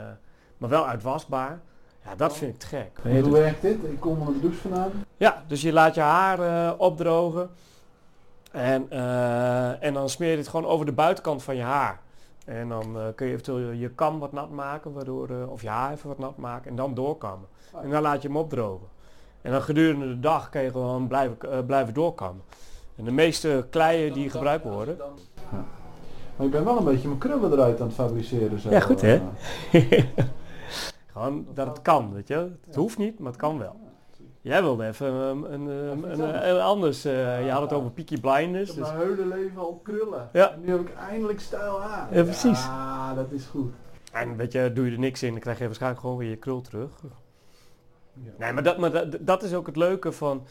maar 0.57 0.69
wel 0.69 0.87
uitwasbaar. 0.87 1.59
Ja, 2.03 2.15
dat 2.15 2.37
vind 2.37 2.53
ik 2.53 2.59
te 2.59 2.67
gek. 2.67 3.21
Hoe 3.21 3.31
werkt 3.31 3.61
dit? 3.61 3.83
Ik 3.83 3.99
kom 3.99 4.19
onder 4.19 4.33
de 4.33 4.39
douche 4.39 4.61
vandaan. 4.61 4.91
Ja, 5.17 5.43
dus 5.47 5.61
je 5.61 5.73
laat 5.73 5.95
je 5.95 6.01
haar 6.01 6.77
opdrogen. 6.77 7.49
En, 8.51 8.91
en 9.81 9.93
dan 9.93 10.09
smeer 10.09 10.31
je 10.31 10.37
het 10.37 10.47
gewoon 10.47 10.65
over 10.65 10.85
de 10.85 10.91
buitenkant 10.91 11.43
van 11.43 11.55
je 11.55 11.61
haar. 11.61 11.99
En 12.45 12.69
dan 12.69 12.97
kun 13.15 13.25
je 13.25 13.31
eventueel 13.31 13.71
je 13.71 13.89
kam 13.89 14.19
wat 14.19 14.31
nat 14.31 14.49
maken, 14.49 14.93
waardoor, 14.93 15.29
of 15.47 15.61
je 15.61 15.69
haar 15.69 15.91
even 15.91 16.07
wat 16.07 16.19
nat 16.19 16.37
maken 16.37 16.69
en 16.69 16.75
dan 16.75 16.93
doorkammen. 16.93 17.47
En 17.81 17.89
dan 17.89 18.01
laat 18.01 18.21
je 18.21 18.27
hem 18.27 18.37
opdrogen. 18.37 18.87
En 19.45 19.51
dan 19.51 19.61
gedurende 19.61 20.07
de 20.07 20.19
dag 20.19 20.49
kan 20.49 20.61
je 20.61 20.71
gewoon 20.71 21.07
blijven, 21.07 21.37
eh, 21.51 21.57
blijven 21.65 21.93
doorkammen. 21.93 22.43
En 22.95 23.03
de 23.03 23.11
meeste 23.11 23.65
kleien 23.69 24.13
die 24.13 24.29
gebruikt 24.29 24.63
worden. 24.63 24.97
Ja. 24.97 25.65
Maar 26.35 26.45
je 26.45 26.51
bent 26.51 26.65
wel 26.65 26.77
een 26.77 26.83
beetje 26.83 27.07
mijn 27.07 27.19
krullen 27.19 27.51
eruit 27.51 27.79
aan 27.81 27.87
het 27.87 27.95
fabriceren. 27.95 28.59
Zo. 28.59 28.69
Ja, 28.69 28.79
goed, 28.79 29.01
hè? 29.01 29.21
eh. 29.71 30.03
gewoon 31.11 31.45
dat 31.53 31.67
het 31.67 31.81
kan, 31.81 32.13
weet 32.13 32.27
je. 32.27 32.49
Het 32.65 32.75
hoeft 32.75 32.97
niet, 32.97 33.19
maar 33.19 33.31
het 33.31 33.41
kan 33.41 33.57
wel. 33.57 33.75
Jij 34.41 34.61
wilde 34.61 34.87
even 34.87 35.07
een, 35.13 35.53
een, 35.53 35.67
een, 35.67 36.49
een, 36.49 36.61
anders. 36.61 37.05
eh, 37.05 37.45
je 37.45 37.51
had 37.51 37.61
het 37.61 37.73
over 37.73 37.91
Peaky 37.91 38.13
Ik 38.13 38.21
Blinders. 38.21 38.67
heb 38.69 38.77
Dus 38.77 38.93
mijn 38.93 39.07
hele 39.07 39.25
leven 39.25 39.57
al 39.57 39.79
krullen. 39.83 40.29
Ja. 40.33 40.51
En 40.51 40.61
nu 40.61 40.71
heb 40.71 40.79
ik 40.79 40.93
eindelijk 40.95 41.39
stijl 41.39 41.81
haar. 41.81 42.15
Ja, 42.15 42.23
precies. 42.23 42.63
Ja, 42.65 43.13
dat 43.13 43.31
is 43.31 43.45
goed. 43.45 43.71
En 44.11 44.35
weet 44.35 44.51
je, 44.51 44.71
doe 44.73 44.85
je 44.85 44.91
er 44.91 44.99
niks 44.99 45.23
in, 45.23 45.31
dan 45.31 45.39
krijg 45.39 45.57
je 45.59 45.65
waarschijnlijk 45.65 46.01
gewoon 46.01 46.17
weer 46.17 46.29
je 46.29 46.35
krul 46.35 46.61
terug. 46.61 46.89
Nee, 48.37 48.53
maar 48.53 48.63
dat, 48.63 48.77
maar 48.77 48.91
dat, 48.91 49.17
dat 49.19 49.43
is 49.43 49.53
ook 49.53 49.65
het 49.65 49.75
leuke 49.75 50.11
van... 50.11 50.45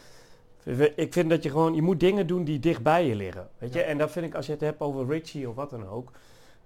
Ik 0.96 1.12
vind 1.12 1.30
dat 1.30 1.42
je 1.42 1.50
gewoon, 1.50 1.74
je 1.74 1.82
moet 1.82 2.00
dingen 2.00 2.26
doen 2.26 2.44
die 2.44 2.58
dicht 2.58 2.82
bij 2.82 3.06
je 3.06 3.14
liggen. 3.14 3.48
Weet 3.58 3.72
je, 3.72 3.82
en 3.82 3.98
dat 3.98 4.10
vind 4.10 4.26
ik 4.26 4.34
als 4.34 4.46
je 4.46 4.52
het 4.52 4.60
hebt 4.60 4.80
over 4.80 5.06
Richie 5.06 5.48
of 5.48 5.54
wat 5.54 5.70
dan 5.70 5.88
ook. 5.88 6.10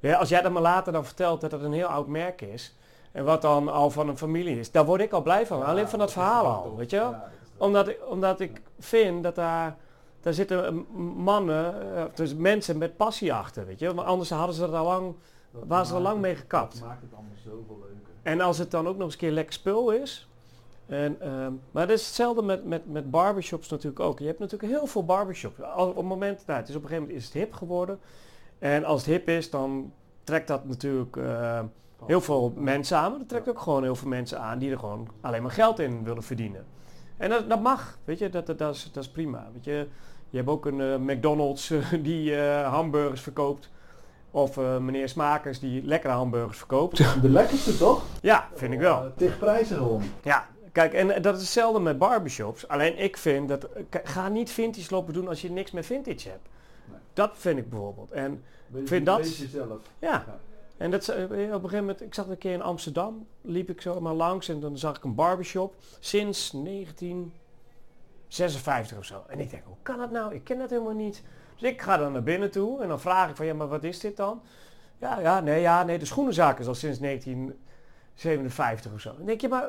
Ja, 0.01 0.19
als 0.19 0.29
jij 0.29 0.43
dat 0.43 0.53
me 0.53 0.61
later 0.61 0.93
dan 0.93 1.05
vertelt 1.05 1.41
dat 1.41 1.51
het 1.51 1.63
een 1.63 1.73
heel 1.73 1.87
oud 1.87 2.07
merk 2.07 2.41
is. 2.41 2.77
En 3.13 3.25
wat 3.25 3.43
dan 3.43 3.69
al 3.69 3.91
van 3.91 4.09
een 4.09 4.19
familie 4.19 4.59
is. 4.59 4.71
Daar 4.71 4.85
word 4.85 5.01
ik 5.01 5.13
al 5.13 5.23
blij 5.23 5.47
van. 5.47 5.65
Alleen 5.65 5.89
van 5.89 5.99
dat 5.99 6.13
verhaal 6.13 6.47
al. 6.47 6.77
Weet 6.77 6.91
je. 6.91 7.11
Omdat 7.57 7.89
ik, 7.89 7.99
omdat 8.09 8.41
ik 8.41 8.63
vind 8.79 9.23
dat 9.23 9.35
daar, 9.35 9.77
daar 10.21 10.35
zitten 10.35 10.65
eh, 10.67 10.73
mannen, 11.17 11.95
eh, 11.97 12.05
dus 12.15 12.35
mensen 12.35 12.79
met 12.79 12.97
passie 12.97 13.33
achter. 13.33 13.67
Weet 13.67 13.79
je, 13.79 13.93
maar 13.93 14.05
anders 14.05 14.31
hadden 14.31 14.55
ze 14.55 14.61
dat 14.61 14.73
al 14.73 14.85
lang. 14.85 15.15
Dat 15.51 15.63
waren 15.67 15.87
ze 15.87 15.95
er 15.95 16.01
maakt 16.01 16.13
lang 16.13 16.23
mee 16.23 16.35
gekapt. 16.35 16.79
Dat 16.79 16.89
maakt 16.89 17.03
het 17.03 17.13
allemaal 17.13 17.37
zoveel 17.45 17.79
leuker. 17.81 18.13
En 18.23 18.41
als 18.41 18.59
het 18.59 18.71
dan 18.71 18.89
ook 18.89 18.97
nog 18.97 19.05
eens 19.05 19.13
een 19.13 19.21
keer 19.21 19.31
lekker 19.31 19.55
spul 19.55 19.91
is. 19.91 20.29
En, 20.89 21.21
ehm, 21.21 21.53
maar 21.71 21.87
dat 21.87 21.99
is 21.99 22.07
hetzelfde 22.07 22.43
met, 22.43 22.65
met, 22.65 22.91
met 22.91 23.11
barbershops 23.11 23.69
natuurlijk 23.69 24.01
ook. 24.01 24.19
Je 24.19 24.27
hebt 24.27 24.39
natuurlijk 24.39 24.73
heel 24.73 24.87
veel 24.87 25.05
barbershops. 25.05 25.63
Al, 25.63 25.89
op 25.89 25.97
het 25.97 26.05
moment, 26.05 26.43
nou, 26.47 26.59
het 26.59 26.69
is 26.69 26.75
op 26.75 26.83
een 26.83 26.89
gegeven 26.89 27.09
moment 27.09 27.25
is 27.25 27.33
het 27.33 27.43
hip 27.43 27.53
geworden. 27.53 27.99
En 28.59 28.85
als 28.85 29.07
het 29.07 29.11
hip 29.11 29.29
is, 29.29 29.51
dan 29.51 29.93
trekt 30.25 30.49
dat 30.49 30.65
natuurlijk 30.65 31.17
eh, 31.17 31.61
heel 32.07 32.21
veel 32.21 32.53
mensen 32.57 32.97
aan. 32.97 33.11
Maar 33.11 33.19
dat 33.19 33.29
trekt 33.29 33.49
ook 33.49 33.59
gewoon 33.59 33.83
heel 33.83 33.95
veel 33.95 34.09
mensen 34.09 34.41
aan 34.41 34.59
die 34.59 34.71
er 34.71 34.79
gewoon 34.79 35.09
alleen 35.21 35.43
maar 35.43 35.51
geld 35.51 35.79
in 35.79 36.05
willen 36.05 36.23
verdienen. 36.23 36.67
En 37.17 37.31
dat, 37.31 37.49
dat 37.49 37.63
mag, 37.63 37.99
weet 38.05 38.19
je, 38.19 38.29
dat, 38.29 38.47
dat, 38.47 38.59
dat, 38.59 38.75
is, 38.75 38.91
dat 38.93 39.03
is 39.03 39.11
prima. 39.11 39.49
Weet 39.53 39.65
je, 39.65 39.87
je 40.31 40.37
hebt 40.37 40.49
ook 40.49 40.67
een 40.67 40.81
eh, 40.81 40.97
McDonald's 40.97 41.71
eh, 41.71 41.93
die 42.03 42.37
hamburgers 42.63 43.21
verkoopt. 43.21 43.71
Of 44.31 44.57
meneer 44.57 45.09
Smakers 45.09 45.59
die 45.59 45.85
lekkere 45.85 46.13
hamburgers 46.13 46.59
verkoopt. 46.59 46.97
De 47.23 47.29
lekkerste 47.29 47.77
toch? 47.77 48.03
Ja, 48.21 48.49
vind 48.55 48.73
ik 48.73 48.79
wel. 48.79 49.05
Uh, 49.05 49.11
tig 49.17 49.39
prijzen 49.39 49.77
gewoon. 49.77 50.03
Ja, 50.23 50.47
kijk, 50.79 50.93
en 50.93 51.23
dat 51.23 51.35
is 51.35 51.41
hetzelfde 51.41 51.81
met 51.81 51.99
barbershops. 51.99 52.69
Alleen 52.69 52.99
ik 52.99 53.17
vind 53.17 53.49
dat, 53.49 53.69
k- 53.89 54.01
ga 54.09 54.29
niet 54.29 54.51
vintage 54.51 54.95
lopen 54.95 55.15
doen 55.15 55.29
als 55.29 55.41
je 55.43 55.51
niks 55.51 55.71
met 55.71 55.87
vintage 55.87 56.29
hebt. 56.29 56.49
Nee. 56.91 56.99
Dat 57.13 57.31
vind 57.37 57.59
ik 57.59 57.71
bijvoorbeeld. 57.71 58.11
En 58.11 58.45
Wees, 58.67 58.89
vind 58.89 59.07
dat- 59.07 59.37
jezelf. 59.39 59.79
ja, 59.99 60.25
Ja. 60.27 60.39
en 60.77 60.91
dat, 60.91 61.01
is, 61.01 61.09
eh, 61.09 61.23
op 61.25 61.31
een 61.31 61.39
gegeven 61.49 61.79
moment, 61.79 62.03
ik 62.03 62.15
zat 62.15 62.29
een 62.29 62.39
keer 62.39 62.53
in 62.53 62.63
Amsterdam, 62.63 63.27
liep 63.41 63.71
ik 63.71 63.81
zo 63.81 64.01
maar 64.01 64.15
langs 64.15 64.49
en 64.49 64.61
dan 64.61 64.79
zag 64.79 64.97
ik 64.97 65.05
een 65.05 65.15
barbershop 65.15 65.75
sinds 66.01 66.53
1956 66.53 68.99
of 68.99 69.05
zo. 69.05 69.25
En 69.29 69.41
ik 69.41 69.51
denk, 69.51 69.63
hoe 69.67 69.77
kan 69.83 69.99
dat 69.99 70.11
nou? 70.11 70.35
Ik 70.35 70.45
ken 70.45 70.59
dat 70.59 70.71
helemaal 70.71 70.95
niet. 70.95 71.23
Dus 71.57 71.71
ik 71.71 71.83
ga 71.83 71.97
dan 71.97 72.13
naar 72.13 72.23
binnen 72.23 72.51
toe 72.51 72.83
en 72.83 72.89
dan 72.89 73.01
vraag 73.01 73.31
ik 73.31 73.37
van, 73.37 73.47
ja, 73.47 73.55
maar 73.55 73.69
wat 73.69 73.85
is 73.85 74.01
dit 74.01 74.17
dan? 74.17 74.43
Ja, 75.01 75.21
ja, 75.21 75.41
nee, 75.41 75.61
ja, 75.61 75.83
nee, 75.85 75.99
de 75.99 76.05
schoenenzaak 76.05 76.59
is 76.59 76.67
al 76.67 76.75
sinds 76.75 76.99
1957 76.99 78.93
of 78.93 79.01
zo. 79.01 79.15
Dan 79.17 79.27
denk 79.27 79.41
je, 79.41 79.49
maar 79.49 79.69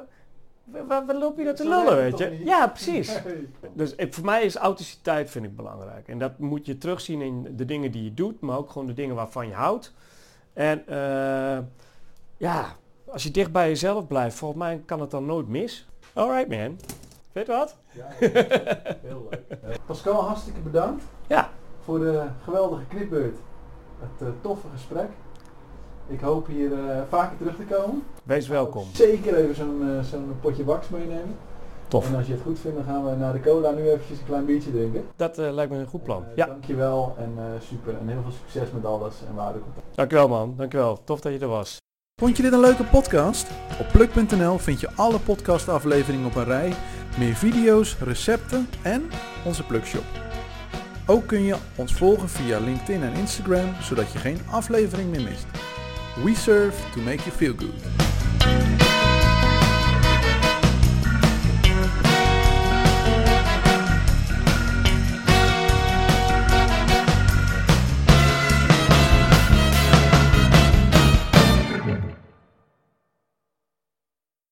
waar, 0.87 1.05
waar 1.05 1.15
loop 1.15 1.37
je 1.37 1.43
dat 1.43 1.55
te 1.57 1.63
Zo 1.63 1.69
lullen, 1.69 1.95
weet 1.95 2.17
je? 2.17 2.25
niet? 2.29 2.47
Ja, 2.47 2.67
precies. 2.67 3.21
Dus 3.73 3.95
ik, 3.95 4.13
voor 4.13 4.25
mij 4.25 4.43
is 4.43 4.55
authenticiteit 4.55 5.29
vind 5.29 5.45
ik 5.45 5.55
belangrijk. 5.55 6.07
En 6.07 6.19
dat 6.19 6.37
moet 6.39 6.65
je 6.65 6.77
terugzien 6.77 7.21
in 7.21 7.55
de 7.55 7.65
dingen 7.65 7.91
die 7.91 8.03
je 8.03 8.13
doet, 8.13 8.39
maar 8.41 8.57
ook 8.57 8.69
gewoon 8.71 8.87
de 8.87 8.93
dingen 8.93 9.15
waarvan 9.15 9.47
je 9.47 9.53
houdt. 9.53 9.93
En 10.53 10.87
eh, 10.87 11.57
ja, 12.37 12.65
als 13.05 13.23
je 13.23 13.31
dicht 13.31 13.51
bij 13.51 13.67
jezelf 13.67 14.07
blijft, 14.07 14.35
volgens 14.37 14.59
mij 14.59 14.81
kan 14.85 15.01
het 15.01 15.11
dan 15.11 15.25
nooit 15.25 15.47
mis. 15.47 15.87
Alright 16.13 16.47
man. 16.49 16.79
Weet 17.31 17.45
je 17.45 17.51
wat? 17.51 17.77
Ja, 17.91 18.07
heel 19.01 19.27
leuk. 19.29 19.79
Pascal, 19.85 20.21
hartstikke 20.23 20.59
bedankt 20.59 21.03
Ja. 21.27 21.49
voor 21.83 21.99
de 21.99 22.23
geweldige 22.43 22.85
knipbeurt. 22.85 23.37
Het 23.99 24.27
eh, 24.27 24.33
toffe 24.41 24.67
gesprek. 24.73 25.09
Ik 26.09 26.19
hoop 26.19 26.47
hier 26.47 26.73
eh, 26.73 27.01
vaker 27.09 27.37
terug 27.37 27.55
te 27.55 27.75
komen. 27.75 28.03
Wees 28.23 28.47
welkom. 28.47 28.83
Zeker 28.93 29.35
even 29.35 29.55
zo'n 29.55 29.81
eh, 29.97 30.03
zo'n 30.03 30.31
potje 30.41 30.63
wax 30.63 30.89
meenemen. 30.89 31.35
Tof. 31.87 32.07
En 32.07 32.15
als 32.15 32.27
je 32.27 32.33
het 32.33 32.41
goed 32.41 32.59
vindt, 32.59 32.77
dan 32.77 32.85
gaan 32.85 33.05
we 33.05 33.15
naar 33.15 33.33
de 33.33 33.39
cola 33.39 33.71
nu 33.71 33.89
eventjes 33.89 34.19
een 34.19 34.25
klein 34.25 34.45
biertje 34.45 34.71
drinken. 34.71 35.03
Dat 35.15 35.37
eh, 35.37 35.51
lijkt 35.53 35.71
me 35.71 35.77
een 35.77 35.85
goed 35.87 36.03
plan. 36.03 36.23
Eh, 36.23 36.35
Ja, 36.35 36.45
Dankjewel 36.45 37.15
en 37.17 37.33
eh, 37.37 37.43
super. 37.67 37.93
En 38.01 38.07
heel 38.07 38.21
veel 38.21 38.31
succes 38.31 38.71
met 38.73 38.85
alles 38.85 39.13
en 39.29 39.35
waardecontact. 39.35 39.85
dankjewel 39.95 40.27
man. 40.27 40.53
Dankjewel. 40.57 41.03
Tof 41.03 41.19
dat 41.19 41.33
je 41.33 41.39
er 41.39 41.47
was. 41.47 41.77
Vond 42.21 42.37
je 42.37 42.43
dit 42.43 42.53
een 42.53 42.59
leuke 42.59 42.83
podcast? 42.83 43.47
Op 43.79 43.87
pluk.nl 43.91 44.57
vind 44.57 44.79
je 44.79 44.89
alle 44.95 45.19
podcastafleveringen 45.19 46.25
op 46.27 46.35
een 46.35 46.43
rij, 46.45 46.73
meer 47.17 47.33
video's, 47.35 47.97
recepten 47.99 48.67
en 48.81 49.09
onze 49.45 49.63
Plukshop. 49.65 50.03
Ook 51.07 51.27
kun 51.27 51.41
je 51.41 51.55
ons 51.75 51.93
volgen 51.93 52.29
via 52.29 52.59
LinkedIn 52.59 53.03
en 53.03 53.13
Instagram, 53.13 53.73
zodat 53.81 54.11
je 54.11 54.17
geen 54.19 54.39
aflevering 54.51 55.09
meer 55.09 55.21
mist. 55.23 55.45
We 56.17 56.35
serve 56.35 56.75
to 56.93 56.99
make 56.99 57.25
you 57.25 57.31
feel 57.31 57.53
good. 57.53 57.73